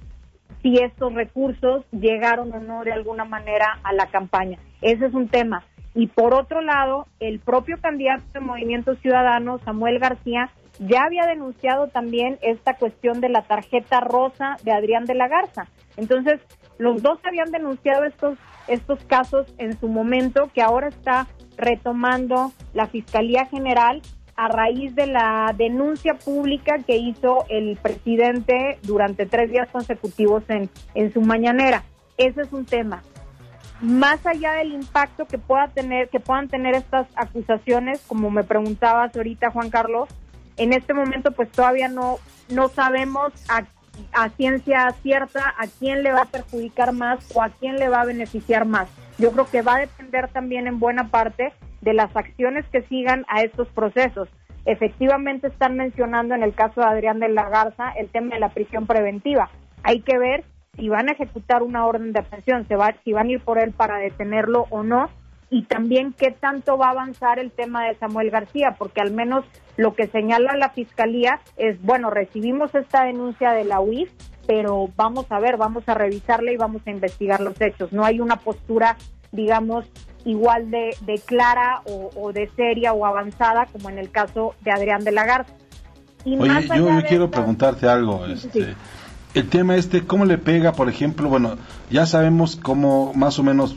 si 0.64 0.80
estos 0.80 1.14
recursos 1.14 1.86
llegaron 1.92 2.52
o 2.52 2.60
no 2.60 2.84
de 2.84 2.94
alguna 2.94 3.26
manera 3.26 3.78
a 3.84 3.94
la 3.94 4.08
campaña. 4.08 4.58
Ese 4.82 5.06
es 5.06 5.14
un 5.14 5.28
tema. 5.28 5.66
Y 5.94 6.08
por 6.08 6.34
otro 6.34 6.62
lado, 6.62 7.06
el 7.20 7.38
propio 7.38 7.80
candidato 7.80 8.24
de 8.34 8.40
Movimiento 8.40 8.96
Ciudadano, 8.96 9.60
Samuel 9.60 10.00
García, 10.00 10.50
ya 10.80 11.04
había 11.04 11.28
denunciado 11.28 11.90
también 11.90 12.40
esta 12.42 12.74
cuestión 12.74 13.22
de 13.22 13.30
la 13.30 13.44
tarjeta 13.44 14.00
rosa 14.00 14.58
de 14.64 14.72
Adrián 14.72 15.06
de 15.06 15.14
la 15.14 15.28
Garza. 15.28 15.68
Entonces, 15.96 16.40
los 16.82 17.04
dos 17.04 17.20
habían 17.24 17.52
denunciado 17.52 18.06
estos, 18.06 18.40
estos 18.68 19.04
casos 19.04 19.46
en 19.60 19.80
su 19.80 19.88
momento, 19.88 20.50
que 20.52 20.64
ahora 20.64 20.88
está 20.88 21.28
retomando 21.56 22.52
la 22.74 22.88
Fiscalía 22.88 23.46
General 23.46 24.02
a 24.36 24.48
raíz 24.48 24.96
de 24.96 25.06
la 25.06 25.54
denuncia 25.56 26.16
pública 26.16 26.80
que 26.80 26.98
hizo 26.98 27.46
el 27.50 27.78
presidente 27.78 28.80
durante 28.82 29.28
tres 29.28 29.52
días 29.52 29.70
consecutivos 29.70 30.44
en, 30.48 30.72
en 30.96 31.14
su 31.14 31.22
mañanera. 31.22 31.84
Ese 32.18 32.42
es 32.42 32.52
un 32.52 32.66
tema. 32.66 33.04
Más 33.80 34.26
allá 34.26 34.54
del 34.54 34.74
impacto 34.74 35.28
que 35.28 35.38
pueda 35.38 35.68
tener, 35.68 36.10
que 36.10 36.20
puedan 36.20 36.48
tener 36.48 36.74
estas 36.74 37.08
acusaciones, 37.16 38.04
como 38.08 38.32
me 38.32 38.44
preguntabas 38.44 39.16
ahorita, 39.16 39.52
Juan 39.52 39.70
Carlos, 39.70 40.10
en 40.58 40.74
este 40.74 40.96
momento 40.96 41.32
pues 41.32 41.52
todavía 41.52 41.90
no, 41.90 42.18
no 42.50 42.70
sabemos 42.70 43.34
a, 43.50 43.66
ciencia 44.38 44.92
cierta 45.02 45.54
a 45.58 45.68
quién 45.80 46.04
le 46.04 46.12
va 46.12 46.24
a 46.24 46.26
perjudicar 46.26 46.94
más 46.94 47.20
o 47.36 47.42
a 47.42 47.50
quién 47.50 47.78
le 47.78 47.90
va 47.90 48.02
a 48.02 48.06
beneficiar 48.06 48.66
más. 48.66 48.90
Yo 49.18 49.32
creo 49.32 49.50
que 49.50 49.62
va 49.62 49.76
a 49.76 49.80
depender 49.80 50.30
también 50.30 50.68
en 50.68 50.80
buena 50.80 51.10
parte 51.10 51.54
de 51.82 51.94
las 51.94 52.16
acciones 52.16 52.66
que 52.72 52.84
sigan 52.84 53.26
a 53.28 53.42
estos 53.42 53.68
procesos. 53.70 54.30
Efectivamente 54.66 55.48
están 55.48 55.76
mencionando 55.76 56.36
en 56.36 56.44
el 56.44 56.54
caso 56.54 56.82
de 56.82 56.88
Adrián 56.88 57.20
de 57.20 57.30
la 57.30 57.50
Garza 57.50 57.92
el 57.98 58.10
tema 58.10 58.36
de 58.36 58.40
la 58.40 58.50
prisión 58.50 58.86
preventiva. 58.86 59.50
Hay 59.84 60.02
que 60.02 60.18
ver 60.18 60.44
si 60.76 60.90
van 60.90 61.10
a 61.10 61.14
ejecutar 61.14 61.64
una 61.64 61.86
orden 61.86 62.14
de 62.14 62.20
aprehensión, 62.20 62.68
si 62.68 63.12
van 63.12 63.28
a 63.28 63.32
ir 63.32 63.42
por 63.42 63.60
él 63.60 63.72
para 63.72 63.98
detenerlo 63.98 64.68
o 64.70 64.84
no, 64.84 65.10
y 65.52 65.64
también 65.64 66.14
qué 66.14 66.32
tanto 66.32 66.78
va 66.78 66.88
a 66.88 66.92
avanzar 66.92 67.38
el 67.38 67.52
tema 67.52 67.86
de 67.86 67.96
Samuel 67.96 68.32
García, 68.32 68.76
porque 68.80 69.02
al 69.02 69.12
menos 69.12 69.44
lo 69.76 69.94
que 69.94 70.08
señala 70.08 70.56
la 70.56 70.70
fiscalía 70.70 71.42
es, 71.58 71.80
bueno, 71.84 72.10
recibimos 72.10 72.74
esta 72.74 73.04
denuncia 73.04 73.52
de 73.52 73.66
la 73.66 73.82
UIF, 73.82 74.10
pero 74.48 74.90
vamos 74.96 75.26
a 75.30 75.40
ver, 75.40 75.58
vamos 75.58 75.84
a 75.88 75.94
revisarla 75.94 76.54
y 76.54 76.58
vamos 76.58 76.82
a 76.86 76.92
investigar 76.92 77.42
los 77.42 77.60
hechos. 77.60 77.92
No 77.92 78.06
hay 78.06 78.22
una 78.22 78.38
postura, 78.38 78.96
digamos, 79.34 79.86
igual 80.24 80.72
de, 80.72 80.96
clara 81.26 81.82
o, 81.86 82.32
de 82.32 82.50
seria 82.56 82.94
o 82.94 83.06
avanzada 83.06 83.68
como 83.74 83.90
en 83.90 83.98
el 83.98 84.10
caso 84.10 84.56
de 84.62 84.72
Adrián 84.72 85.04
de 85.04 85.12
la 85.12 85.26
Garza. 85.26 85.54
Oye, 86.26 86.68
yo 86.78 87.02
quiero 87.10 87.30
preguntarte 87.30 87.90
algo. 87.90 88.26
Este, 88.26 88.74
El 89.34 89.50
tema 89.50 89.76
este, 89.76 90.06
¿cómo 90.06 90.24
le 90.24 90.38
pega, 90.38 90.72
por 90.72 90.88
ejemplo? 90.88 91.28
Bueno, 91.28 91.58
ya 91.90 92.06
sabemos 92.06 92.56
cómo 92.56 93.12
más 93.16 93.38
o 93.38 93.44
menos 93.44 93.76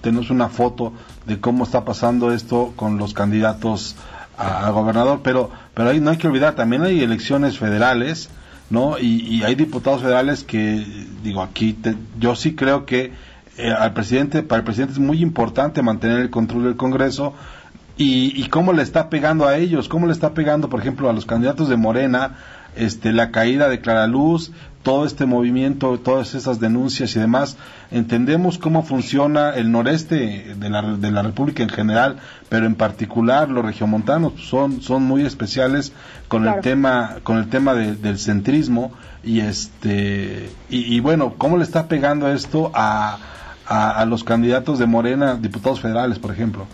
tenemos 0.00 0.30
una 0.30 0.48
foto 0.48 0.92
de 1.26 1.40
cómo 1.40 1.64
está 1.64 1.84
pasando 1.84 2.32
esto 2.32 2.72
con 2.76 2.98
los 2.98 3.14
candidatos 3.14 3.96
a, 4.38 4.70
gobernador, 4.70 5.20
pero, 5.22 5.50
pero 5.74 5.90
ahí 5.90 6.00
no 6.00 6.10
hay 6.10 6.18
que 6.18 6.28
olvidar, 6.28 6.54
también 6.54 6.82
hay 6.82 7.02
elecciones 7.02 7.58
federales, 7.58 8.28
¿no? 8.70 8.98
Y, 8.98 9.42
hay 9.44 9.54
diputados 9.54 10.02
federales 10.02 10.44
que, 10.44 10.84
digo, 11.22 11.42
aquí 11.42 11.76
yo 12.18 12.34
sí 12.36 12.54
creo 12.54 12.84
que 12.84 13.12
eh, 13.56 13.72
al 13.72 13.94
presidente, 13.94 14.42
para 14.42 14.58
el 14.58 14.64
presidente 14.64 14.94
es 14.94 14.98
muy 14.98 15.22
importante 15.22 15.82
mantener 15.82 16.20
el 16.20 16.30
control 16.30 16.64
del 16.64 16.76
Congreso, 16.76 17.34
y, 17.98 18.38
y, 18.38 18.48
cómo 18.48 18.74
le 18.74 18.82
está 18.82 19.08
pegando 19.08 19.46
a 19.46 19.56
ellos, 19.56 19.88
cómo 19.88 20.06
le 20.06 20.12
está 20.12 20.34
pegando, 20.34 20.68
por 20.68 20.80
ejemplo, 20.80 21.08
a 21.08 21.14
los 21.14 21.24
candidatos 21.24 21.70
de 21.70 21.76
Morena, 21.78 22.36
este, 22.76 23.12
la 23.12 23.30
caída 23.30 23.70
de 23.70 23.80
Clara 23.80 24.06
Luz, 24.06 24.52
todo 24.86 25.04
este 25.04 25.26
movimiento, 25.26 25.98
todas 25.98 26.36
esas 26.36 26.60
denuncias 26.60 27.16
y 27.16 27.18
demás, 27.18 27.58
entendemos 27.90 28.56
cómo 28.56 28.84
funciona 28.84 29.50
el 29.50 29.72
noreste 29.72 30.54
de 30.54 30.70
la, 30.70 30.80
de 30.80 31.10
la 31.10 31.22
República 31.22 31.64
en 31.64 31.70
general, 31.70 32.20
pero 32.48 32.66
en 32.66 32.76
particular 32.76 33.48
los 33.48 33.64
regiomontanos 33.64 34.34
son, 34.48 34.82
son 34.82 35.02
muy 35.02 35.26
especiales 35.26 35.92
con 36.28 36.46
el 36.46 36.60
tema, 36.60 37.16
con 37.24 37.38
el 37.38 37.48
tema 37.48 37.74
del 37.74 38.16
centrismo 38.20 38.92
y 39.24 39.40
este, 39.40 40.50
y, 40.68 41.00
bueno, 41.00 41.34
cómo 41.36 41.56
le 41.56 41.64
está 41.64 41.88
pegando 41.88 42.28
esto 42.28 42.70
a, 42.72 43.18
a 43.66 44.04
los 44.04 44.22
candidatos 44.22 44.78
de 44.78 44.86
Morena, 44.86 45.34
diputados 45.34 45.80
federales, 45.80 46.20
por 46.20 46.30
ejemplo. 46.30 46.64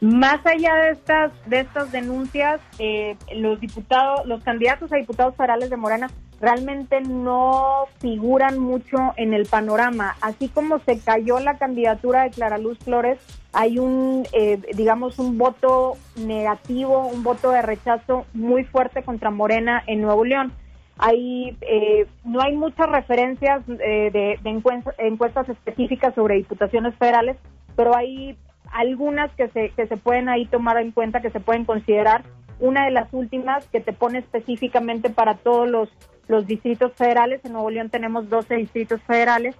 Más 0.00 0.44
allá 0.44 0.74
de 0.76 0.90
estas 0.92 1.30
de 1.46 1.60
estas 1.60 1.92
denuncias, 1.92 2.60
eh, 2.80 3.16
los 3.36 3.60
diputados, 3.60 4.26
los 4.26 4.42
candidatos 4.42 4.90
a 4.92 4.96
diputados 4.96 5.36
federales 5.36 5.70
de 5.70 5.76
Morena 5.76 6.10
realmente 6.40 7.02
no 7.02 7.84
figuran 7.98 8.58
mucho 8.58 9.12
en 9.16 9.34
el 9.34 9.46
panorama. 9.46 10.16
Así 10.22 10.48
como 10.48 10.78
se 10.80 10.98
cayó 10.98 11.38
la 11.38 11.58
candidatura 11.58 12.22
de 12.22 12.30
Clara 12.30 12.58
Luz 12.58 12.78
Flores, 12.78 13.18
hay 13.52 13.78
un, 13.78 14.26
eh, 14.32 14.58
digamos, 14.74 15.18
un 15.18 15.36
voto 15.36 15.96
negativo, 16.16 17.06
un 17.06 17.22
voto 17.22 17.50
de 17.50 17.62
rechazo 17.62 18.26
muy 18.32 18.64
fuerte 18.64 19.02
contra 19.02 19.30
Morena 19.30 19.82
en 19.86 20.00
Nuevo 20.00 20.24
León. 20.24 20.52
Hay, 20.98 21.56
eh, 21.62 22.06
no 22.24 22.40
hay 22.40 22.54
muchas 22.56 22.88
referencias 22.90 23.66
de, 23.66 24.38
encuestas 24.98 25.48
específicas 25.48 26.14
sobre 26.14 26.36
diputaciones 26.36 26.94
federales, 26.96 27.36
pero 27.74 27.96
hay 27.96 28.36
algunas 28.72 29.30
que 29.32 29.48
se, 29.48 29.70
que 29.70 29.86
se 29.86 29.96
pueden 29.96 30.28
ahí 30.28 30.46
tomar 30.46 30.78
en 30.78 30.92
cuenta, 30.92 31.20
que 31.20 31.30
se 31.30 31.40
pueden 31.40 31.64
considerar. 31.64 32.22
Una 32.60 32.84
de 32.84 32.90
las 32.90 33.12
últimas 33.12 33.66
que 33.68 33.80
te 33.80 33.94
pone 33.94 34.18
específicamente 34.18 35.08
para 35.08 35.36
todos 35.36 35.68
los, 35.68 35.88
los 36.30 36.46
distritos 36.46 36.92
federales. 36.94 37.44
En 37.44 37.52
Nuevo 37.52 37.70
León 37.70 37.90
tenemos 37.90 38.30
12 38.30 38.54
distritos 38.54 39.02
federales. 39.02 39.56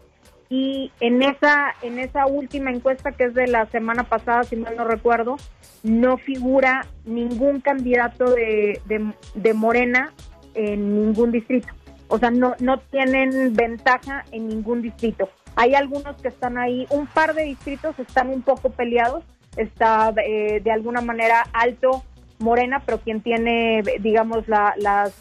Y 0.48 0.90
en 1.00 1.22
esa, 1.22 1.74
en 1.82 1.98
esa 1.98 2.26
última 2.26 2.70
encuesta, 2.70 3.12
que 3.12 3.24
es 3.24 3.34
de 3.34 3.46
la 3.46 3.66
semana 3.66 4.04
pasada, 4.04 4.44
si 4.44 4.56
mal 4.56 4.76
no 4.76 4.84
recuerdo, 4.84 5.36
no 5.82 6.16
figura 6.16 6.86
ningún 7.04 7.60
candidato 7.60 8.32
de, 8.32 8.80
de, 8.86 9.12
de 9.34 9.54
Morena 9.54 10.12
en 10.54 10.94
ningún 10.94 11.30
distrito. 11.30 11.68
O 12.08 12.18
sea, 12.18 12.30
no, 12.30 12.54
no 12.58 12.80
tienen 12.80 13.54
ventaja 13.54 14.24
en 14.32 14.48
ningún 14.48 14.82
distrito. 14.82 15.28
Hay 15.54 15.74
algunos 15.74 16.16
que 16.20 16.28
están 16.28 16.58
ahí, 16.58 16.86
un 16.90 17.06
par 17.06 17.34
de 17.34 17.44
distritos 17.44 17.98
están 17.98 18.28
un 18.28 18.42
poco 18.42 18.70
peleados, 18.70 19.24
está 19.56 20.12
eh, 20.24 20.60
de 20.60 20.72
alguna 20.72 21.00
manera 21.00 21.44
alto 21.52 22.04
Morena, 22.40 22.82
pero 22.84 22.98
quien 23.00 23.20
tiene, 23.20 23.82
digamos, 24.00 24.48
las 24.48 25.14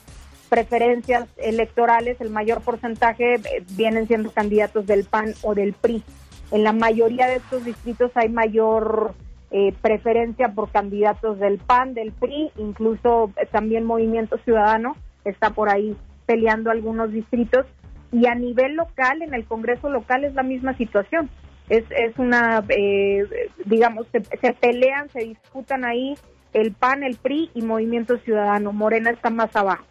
preferencias 0.50 1.30
electorales, 1.38 2.20
el 2.20 2.30
mayor 2.30 2.62
porcentaje 2.62 3.36
eh, 3.36 3.64
vienen 3.72 4.08
siendo 4.08 4.32
candidatos 4.32 4.86
del 4.86 5.06
PAN 5.06 5.34
o 5.44 5.56
del 5.56 5.74
PRI. 5.74 6.04
En 6.52 6.64
la 6.64 6.74
mayoría 6.74 7.28
de 7.28 7.36
estos 7.36 7.64
distritos 7.64 8.12
hay 8.16 8.30
mayor 8.30 9.14
eh, 9.52 9.74
preferencia 9.82 10.50
por 10.50 10.70
candidatos 10.72 11.40
del 11.40 11.60
PAN, 11.60 11.94
del 11.94 12.12
PRI, 12.12 12.52
incluso 12.58 13.32
también 13.52 13.86
Movimiento 13.86 14.38
Ciudadano 14.40 14.96
está 15.26 15.52
por 15.52 15.70
ahí 15.70 15.96
peleando 16.26 16.72
algunos 16.72 17.12
distritos 17.12 17.66
y 18.12 18.26
a 18.28 18.36
nivel 18.36 18.76
local, 18.76 19.22
en 19.22 19.34
el 19.34 19.46
Congreso 19.46 19.90
local 19.90 20.24
es 20.24 20.34
la 20.34 20.44
misma 20.44 20.76
situación. 20.76 21.30
Es, 21.70 21.84
es 21.92 22.18
una, 22.18 22.64
eh, 22.70 23.24
digamos, 23.66 24.08
se, 24.12 24.54
pelean, 24.54 25.10
se 25.10 25.20
disputan 25.20 25.86
ahí 25.86 26.16
el 26.54 26.72
PAN, 26.74 27.04
el 27.04 27.18
PRI 27.18 27.52
y 27.54 27.62
Movimiento 27.62 28.18
Ciudadano. 28.18 28.74
Morena 28.74 29.12
está 29.12 29.30
más 29.30 29.56
abajo. 29.56 29.86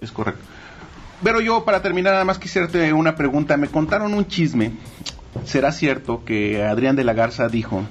Es 0.00 0.12
correcto. 0.12 0.42
Pero 1.22 1.40
yo, 1.40 1.64
para 1.64 1.82
terminar, 1.82 2.12
nada 2.12 2.24
más 2.24 2.38
quisiera 2.38 2.66
hacerte 2.66 2.92
una 2.92 3.16
pregunta. 3.16 3.56
Me 3.56 3.68
contaron 3.68 4.14
un 4.14 4.26
chisme. 4.26 4.72
¿Será 5.44 5.72
cierto 5.72 6.24
que 6.24 6.62
Adrián 6.62 6.96
de 6.96 7.04
la 7.04 7.12
Garza 7.12 7.48
dijo 7.48 7.84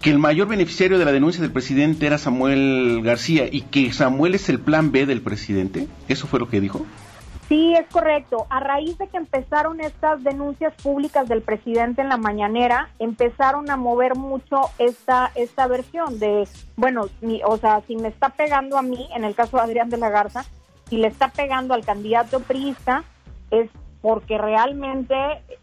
que 0.00 0.10
el 0.10 0.18
mayor 0.18 0.46
beneficiario 0.46 0.98
de 0.98 1.04
la 1.04 1.12
denuncia 1.12 1.42
del 1.42 1.50
presidente 1.50 2.06
era 2.06 2.18
Samuel 2.18 3.00
García 3.02 3.48
y 3.50 3.62
que 3.62 3.92
Samuel 3.92 4.34
es 4.34 4.48
el 4.48 4.60
plan 4.60 4.92
B 4.92 5.06
del 5.06 5.22
presidente? 5.22 5.88
¿Eso 6.08 6.26
fue 6.26 6.38
lo 6.38 6.48
que 6.48 6.60
dijo? 6.60 6.86
Sí, 7.48 7.74
es 7.74 7.86
correcto. 7.92 8.46
A 8.50 8.58
raíz 8.58 8.98
de 8.98 9.06
que 9.06 9.18
empezaron 9.18 9.80
estas 9.80 10.22
denuncias 10.24 10.74
públicas 10.82 11.28
del 11.28 11.42
presidente 11.42 12.02
en 12.02 12.08
la 12.08 12.16
mañanera, 12.16 12.88
empezaron 12.98 13.70
a 13.70 13.76
mover 13.76 14.16
mucho 14.16 14.62
esta 14.78 15.30
esta 15.36 15.68
versión 15.68 16.18
de, 16.18 16.48
bueno, 16.76 17.06
o 17.44 17.56
sea, 17.58 17.82
si 17.86 17.94
me 17.96 18.08
está 18.08 18.30
pegando 18.30 18.76
a 18.76 18.82
mí, 18.82 19.08
en 19.14 19.22
el 19.22 19.36
caso 19.36 19.58
de 19.58 19.62
Adrián 19.62 19.90
de 19.90 19.96
la 19.96 20.10
Garza, 20.10 20.44
si 20.88 20.96
le 20.96 21.06
está 21.06 21.28
pegando 21.28 21.74
al 21.74 21.84
candidato 21.84 22.40
priista, 22.40 23.04
es 23.52 23.70
porque 24.02 24.38
realmente 24.38 25.14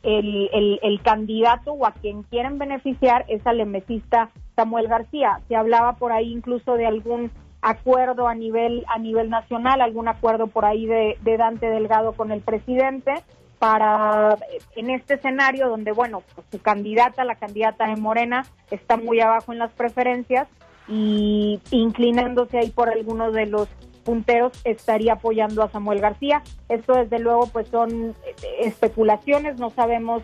el, 0.03 0.49
el, 0.53 0.79
el 0.83 1.01
candidato 1.01 1.73
o 1.73 1.85
a 1.85 1.91
quien 1.91 2.23
quieren 2.23 2.57
beneficiar 2.57 3.25
es 3.27 3.45
al 3.45 3.59
emesista 3.59 4.29
Samuel 4.55 4.87
García. 4.87 5.39
Se 5.47 5.55
hablaba 5.55 5.93
por 5.93 6.11
ahí 6.11 6.31
incluso 6.31 6.75
de 6.75 6.85
algún 6.85 7.31
acuerdo 7.63 8.27
a 8.27 8.35
nivel 8.35 8.85
a 8.87 8.99
nivel 8.99 9.29
nacional, 9.29 9.81
algún 9.81 10.07
acuerdo 10.07 10.47
por 10.47 10.65
ahí 10.65 10.85
de, 10.85 11.17
Dante 11.23 11.67
Delgado 11.67 12.11
con 12.11 12.31
el 12.31 12.41
presidente 12.41 13.13
para 13.57 14.37
en 14.75 14.89
este 14.89 15.15
escenario 15.15 15.69
donde 15.69 15.93
bueno 15.93 16.21
pues, 16.35 16.45
su 16.51 16.61
candidata, 16.61 17.23
la 17.23 17.35
candidata 17.35 17.87
de 17.87 17.95
Morena 17.95 18.45
está 18.69 18.97
muy 18.97 19.21
abajo 19.21 19.53
en 19.53 19.59
las 19.59 19.71
preferencias 19.71 20.47
y 20.89 21.61
inclinándose 21.71 22.59
ahí 22.59 22.69
por 22.69 22.89
algunos 22.89 23.33
de 23.33 23.45
los 23.45 23.69
punteros 24.03 24.51
estaría 24.65 25.13
apoyando 25.13 25.63
a 25.63 25.69
Samuel 25.69 26.01
García. 26.01 26.43
Esto 26.67 26.95
desde 26.95 27.19
luego 27.19 27.47
pues 27.47 27.69
son 27.69 28.09
eh, 28.25 28.35
especulaciones, 28.59 29.57
no 29.57 29.69
sabemos 29.69 30.23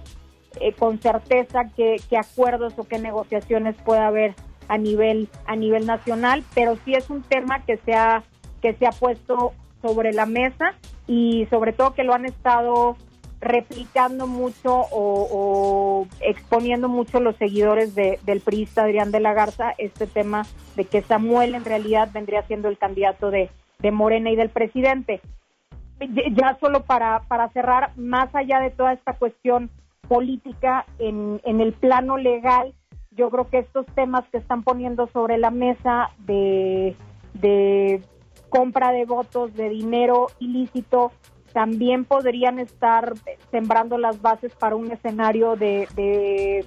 eh, 0.60 0.73
con 0.73 0.99
certeza 0.99 1.69
qué, 1.78 1.95
qué 2.10 2.17
acuerdos 2.17 2.73
o 2.75 2.84
qué 2.84 2.99
negociaciones 2.99 3.78
puede 3.86 4.02
haber 4.02 4.36
a 4.69 4.77
nivel 4.77 5.27
a 5.45 5.58
nivel 5.58 5.86
nacional, 5.86 6.43
pero 6.55 6.77
sí 6.86 6.93
es 6.93 7.10
un 7.10 7.21
tema 7.23 7.65
que 7.65 7.77
se 7.77 7.93
ha 7.93 8.23
que 8.62 8.73
se 8.75 8.88
ha 8.88 8.91
puesto 8.91 9.53
sobre 9.82 10.13
la 10.13 10.25
mesa 10.25 10.75
y 11.08 11.47
sobre 11.49 11.73
todo 11.73 11.93
que 11.93 12.03
lo 12.03 12.13
han 12.13 12.25
estado 12.25 12.95
replicando 13.41 14.27
mucho 14.27 14.86
o, 14.91 16.05
exponiendo 16.19 16.89
mucho 16.89 17.19
los 17.19 17.36
seguidores 17.38 17.95
de, 17.95 18.19
del 18.23 18.41
priista 18.41 18.84
Adrián 18.84 19.12
de 19.12 19.21
la 19.21 19.34
Garza 19.34 19.73
este 19.77 20.08
tema 20.08 20.45
de 20.75 20.86
que 20.86 21.01
Samuel 21.01 21.55
en 21.55 21.65
realidad 21.65 22.10
vendría 22.13 22.43
siendo 22.43 22.67
el 22.67 22.77
candidato 22.77 23.32
de, 23.32 23.49
de 23.79 23.91
Morena 23.91 24.29
y 24.29 24.36
del 24.36 24.49
presidente. 24.49 25.21
Ya 26.32 26.58
solo 26.60 26.84
para, 26.84 27.21
para 27.27 27.49
cerrar, 27.49 27.91
más 27.97 28.34
allá 28.34 28.60
de 28.60 28.71
toda 28.71 28.93
esta 28.93 29.13
cuestión 29.13 29.69
política 30.08 30.86
en, 30.97 31.41
en 31.43 31.60
el 31.60 31.73
plano 31.73 32.17
legal, 32.17 32.73
yo 33.19 33.29
creo 33.29 33.49
que 33.49 33.60
estos 33.60 33.86
temas 33.88 34.23
que 34.32 34.38
están 34.38 34.63
poniendo 34.63 35.08
sobre 35.08 35.38
la 35.38 35.51
mesa 35.51 36.12
de, 36.19 36.95
compra 38.47 38.91
de 38.91 39.05
votos, 39.05 39.53
de 39.55 39.67
dinero 39.67 40.27
ilícito, 40.39 41.12
también 41.51 42.05
podrían 42.05 42.60
estar 42.60 43.13
sembrando 43.51 43.97
las 43.97 44.21
bases 44.21 44.53
para 44.55 44.77
un 44.77 44.89
escenario 44.91 45.58
de, 45.58 46.65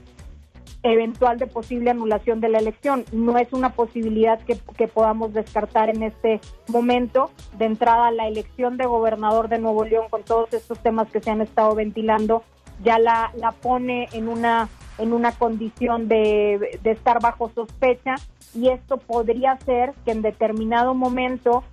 eventual 0.83 1.39
de 1.39 1.47
posible 1.47 1.91
anulación 1.91 2.41
de 2.41 2.51
la 2.51 2.59
elección. 2.59 3.07
No 3.13 3.39
es 3.39 3.51
una 3.55 3.71
posibilidad 3.71 4.39
que, 4.43 4.89
podamos 4.89 5.33
descartar 5.33 5.89
en 5.89 6.03
este 6.03 6.39
momento. 6.69 7.31
De 7.57 7.65
entrada, 7.65 8.11
la 8.11 8.29
elección 8.29 8.77
de 8.77 8.85
gobernador 8.85 9.49
de 9.49 9.59
Nuevo 9.59 9.87
León, 9.87 10.09
con 10.11 10.23
todos 10.23 10.53
estos 10.53 10.79
temas 10.81 11.11
que 11.11 11.23
se 11.23 11.31
han 11.31 11.41
estado 11.41 11.75
ventilando, 11.75 12.43
ya 12.85 12.99
la 12.99 13.55
pone 13.63 14.11
en 14.13 14.29
una 14.29 14.69
en 14.99 15.13
una 15.13 15.33
condición 15.33 16.09
de, 16.09 16.79
estar 16.85 17.21
bajo 17.21 17.51
sospecha 17.55 18.15
y 18.55 18.69
esto 18.69 18.99
podría 18.99 19.59
ser 19.65 19.95
que 20.05 20.13
en 20.13 20.23
determinado 20.23 20.95
momento 20.95 21.65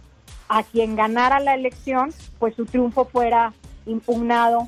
a 0.48 0.64
quien 0.64 0.96
ganara 0.96 1.40
la 1.40 1.54
elección, 1.54 2.12
pues 2.40 2.56
su 2.56 2.66
triunfo 2.66 3.06
fuera 3.06 3.54
impugnado 3.86 4.68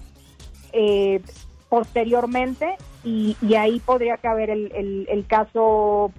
eh, 0.74 1.22
posteriormente 1.70 2.76
y, 3.04 3.36
ahí 3.56 3.80
podría 3.80 4.18
caber 4.18 4.50
el, 4.50 5.08
el, 5.08 5.26
caso 5.26 6.12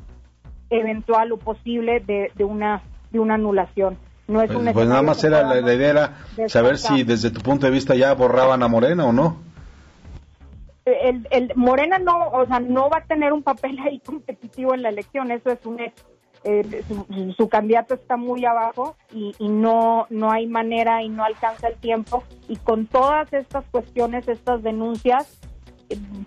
eventual 0.70 1.30
o 1.32 1.36
posible 1.36 2.00
de, 2.00 2.32
de, 2.34 2.44
una 2.44 2.82
de 3.12 3.20
una 3.20 3.34
anulación. 3.34 3.96
No 4.26 4.42
es 4.42 4.50
pues, 4.50 4.72
pues 4.72 4.88
nada 4.88 5.02
más 5.02 5.22
era 5.22 5.42
la, 5.42 5.60
la 5.60 5.74
idea 5.74 5.90
era 5.90 6.48
saber 6.48 6.78
si 6.78 7.04
desde 7.04 7.30
tu 7.30 7.40
punto 7.40 7.66
de 7.66 7.72
vista 7.72 7.94
ya 7.94 8.14
borraban 8.14 8.62
a 8.62 8.68
Morena 8.68 9.04
o 9.04 9.12
no 9.12 9.51
el, 11.02 11.26
el, 11.30 11.52
Morena 11.56 11.98
no, 11.98 12.28
o 12.28 12.46
sea, 12.46 12.60
no 12.60 12.88
va 12.88 12.98
a 12.98 13.04
tener 13.04 13.32
un 13.32 13.42
papel 13.42 13.78
ahí 13.80 14.00
competitivo 14.00 14.74
en 14.74 14.82
la 14.82 14.90
elección, 14.90 15.30
eso 15.30 15.50
es 15.50 15.64
un 15.64 15.80
hecho. 15.80 16.04
Eh, 16.44 16.82
su, 17.36 17.48
candidato 17.48 17.94
está 17.94 18.16
muy 18.16 18.44
abajo 18.44 18.96
y, 19.12 19.32
y, 19.38 19.48
no 19.48 20.08
no 20.10 20.32
hay 20.32 20.48
manera 20.48 21.00
y 21.00 21.08
no 21.08 21.22
alcanza 21.22 21.68
el 21.68 21.76
tiempo 21.76 22.24
y 22.48 22.56
con 22.56 22.88
todas 22.88 23.32
estas 23.32 23.64
cuestiones, 23.66 24.26
estas 24.26 24.60
denuncias, 24.64 25.38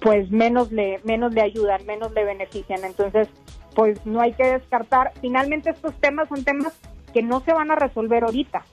pues 0.02 0.32
menos 0.32 0.72
le 0.72 1.02
menos 1.04 1.34
le 1.34 1.42
ayudan, 1.42 1.86
menos 1.86 2.14
le 2.14 2.24
benefician. 2.24 2.86
Entonces, 2.86 3.28
pues 3.76 4.06
no 4.06 4.22
hay 4.22 4.32
que 4.32 4.46
descartar. 4.46 5.12
Finalmente 5.20 5.72
estos 5.72 5.94
temas 6.00 6.30
son 6.30 6.46
temas 6.46 6.74
que 7.14 7.22
no 7.22 7.42
se 7.42 7.52
van 7.52 7.72
a 7.72 7.76
resolver 7.76 8.24
ahorita. 8.24 8.64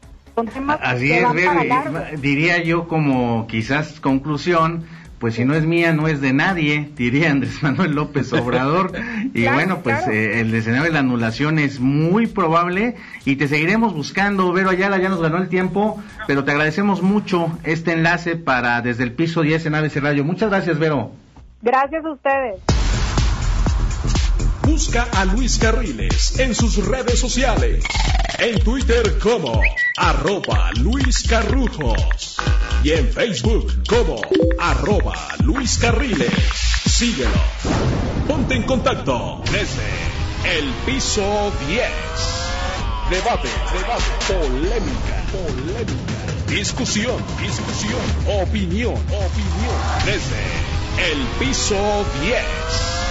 Así 0.81 1.13
es, 1.13 2.21
diría 2.23 2.63
yo 2.63 2.89
como 2.89 3.47
quizás 3.47 4.01
conclusión, 4.01 4.87
pues 5.23 5.37
si 5.37 5.45
no 5.45 5.55
es 5.55 5.65
mía, 5.65 5.93
no 5.93 6.09
es 6.09 6.21
de 6.21 6.33
nadie, 6.33 6.91
diría 6.97 7.31
Andrés 7.31 7.63
Manuel 7.63 7.93
López 7.93 8.33
Obrador. 8.33 8.91
y 9.33 9.47
bueno, 9.47 9.81
pues 9.81 10.09
eh, 10.09 10.41
el 10.41 10.53
escenario 10.53 10.87
de 10.87 10.91
la 10.91 10.99
anulación 10.99 11.61
es 11.61 11.79
muy 11.79 12.27
probable 12.27 12.97
y 13.25 13.37
te 13.37 13.47
seguiremos 13.47 13.95
buscando. 13.95 14.53
Vero 14.53 14.71
Ayala 14.71 14.99
ya 14.99 15.09
nos 15.09 15.23
ganó 15.23 15.39
el 15.39 15.49
tiempo, 15.49 16.03
pero 16.27 16.43
te 16.43 16.51
agradecemos 16.51 17.03
mucho 17.03 17.57
este 17.63 17.93
enlace 17.93 18.35
para 18.35 18.83
desde 18.83 19.05
el 19.05 19.13
piso 19.13 19.43
10 19.43 19.67
en 19.67 19.77
ABC 19.77 19.99
Radio. 19.99 20.25
Muchas 20.25 20.51
gracias, 20.51 20.81
Vero. 20.81 21.13
Gracias 21.61 22.05
a 22.05 22.11
ustedes. 22.11 22.61
Busca 24.63 25.07
a 25.15 25.25
Luis 25.25 25.57
Carriles 25.57 26.41
en 26.41 26.53
sus 26.53 26.85
redes 26.85 27.21
sociales. 27.21 27.85
En 28.45 28.59
Twitter 28.59 29.21
como 29.21 29.63
arroba 29.97 30.73
Luis 30.81 31.23
Carrujos. 31.29 32.37
Y 32.83 32.91
en 32.91 33.13
Facebook 33.13 33.73
como 33.89 34.21
arroba 34.59 35.15
Luis 35.45 35.79
Carriles. 35.79 36.33
Síguelo. 36.85 37.31
Ponte 38.27 38.57
en 38.57 38.65
contacto 38.65 39.41
desde 39.45 40.59
el 40.59 40.69
piso 40.85 41.53
10. 41.69 41.89
Debate, 43.11 43.49
debate, 43.75 44.11
polémica, 44.27 45.23
polémica. 45.31 46.49
Discusión, 46.49 47.25
discusión, 47.41 48.01
opinión, 48.43 48.95
opinión. 48.95 49.77
Desde 50.05 51.13
el 51.13 51.27
piso 51.39 52.05
10 52.23 53.02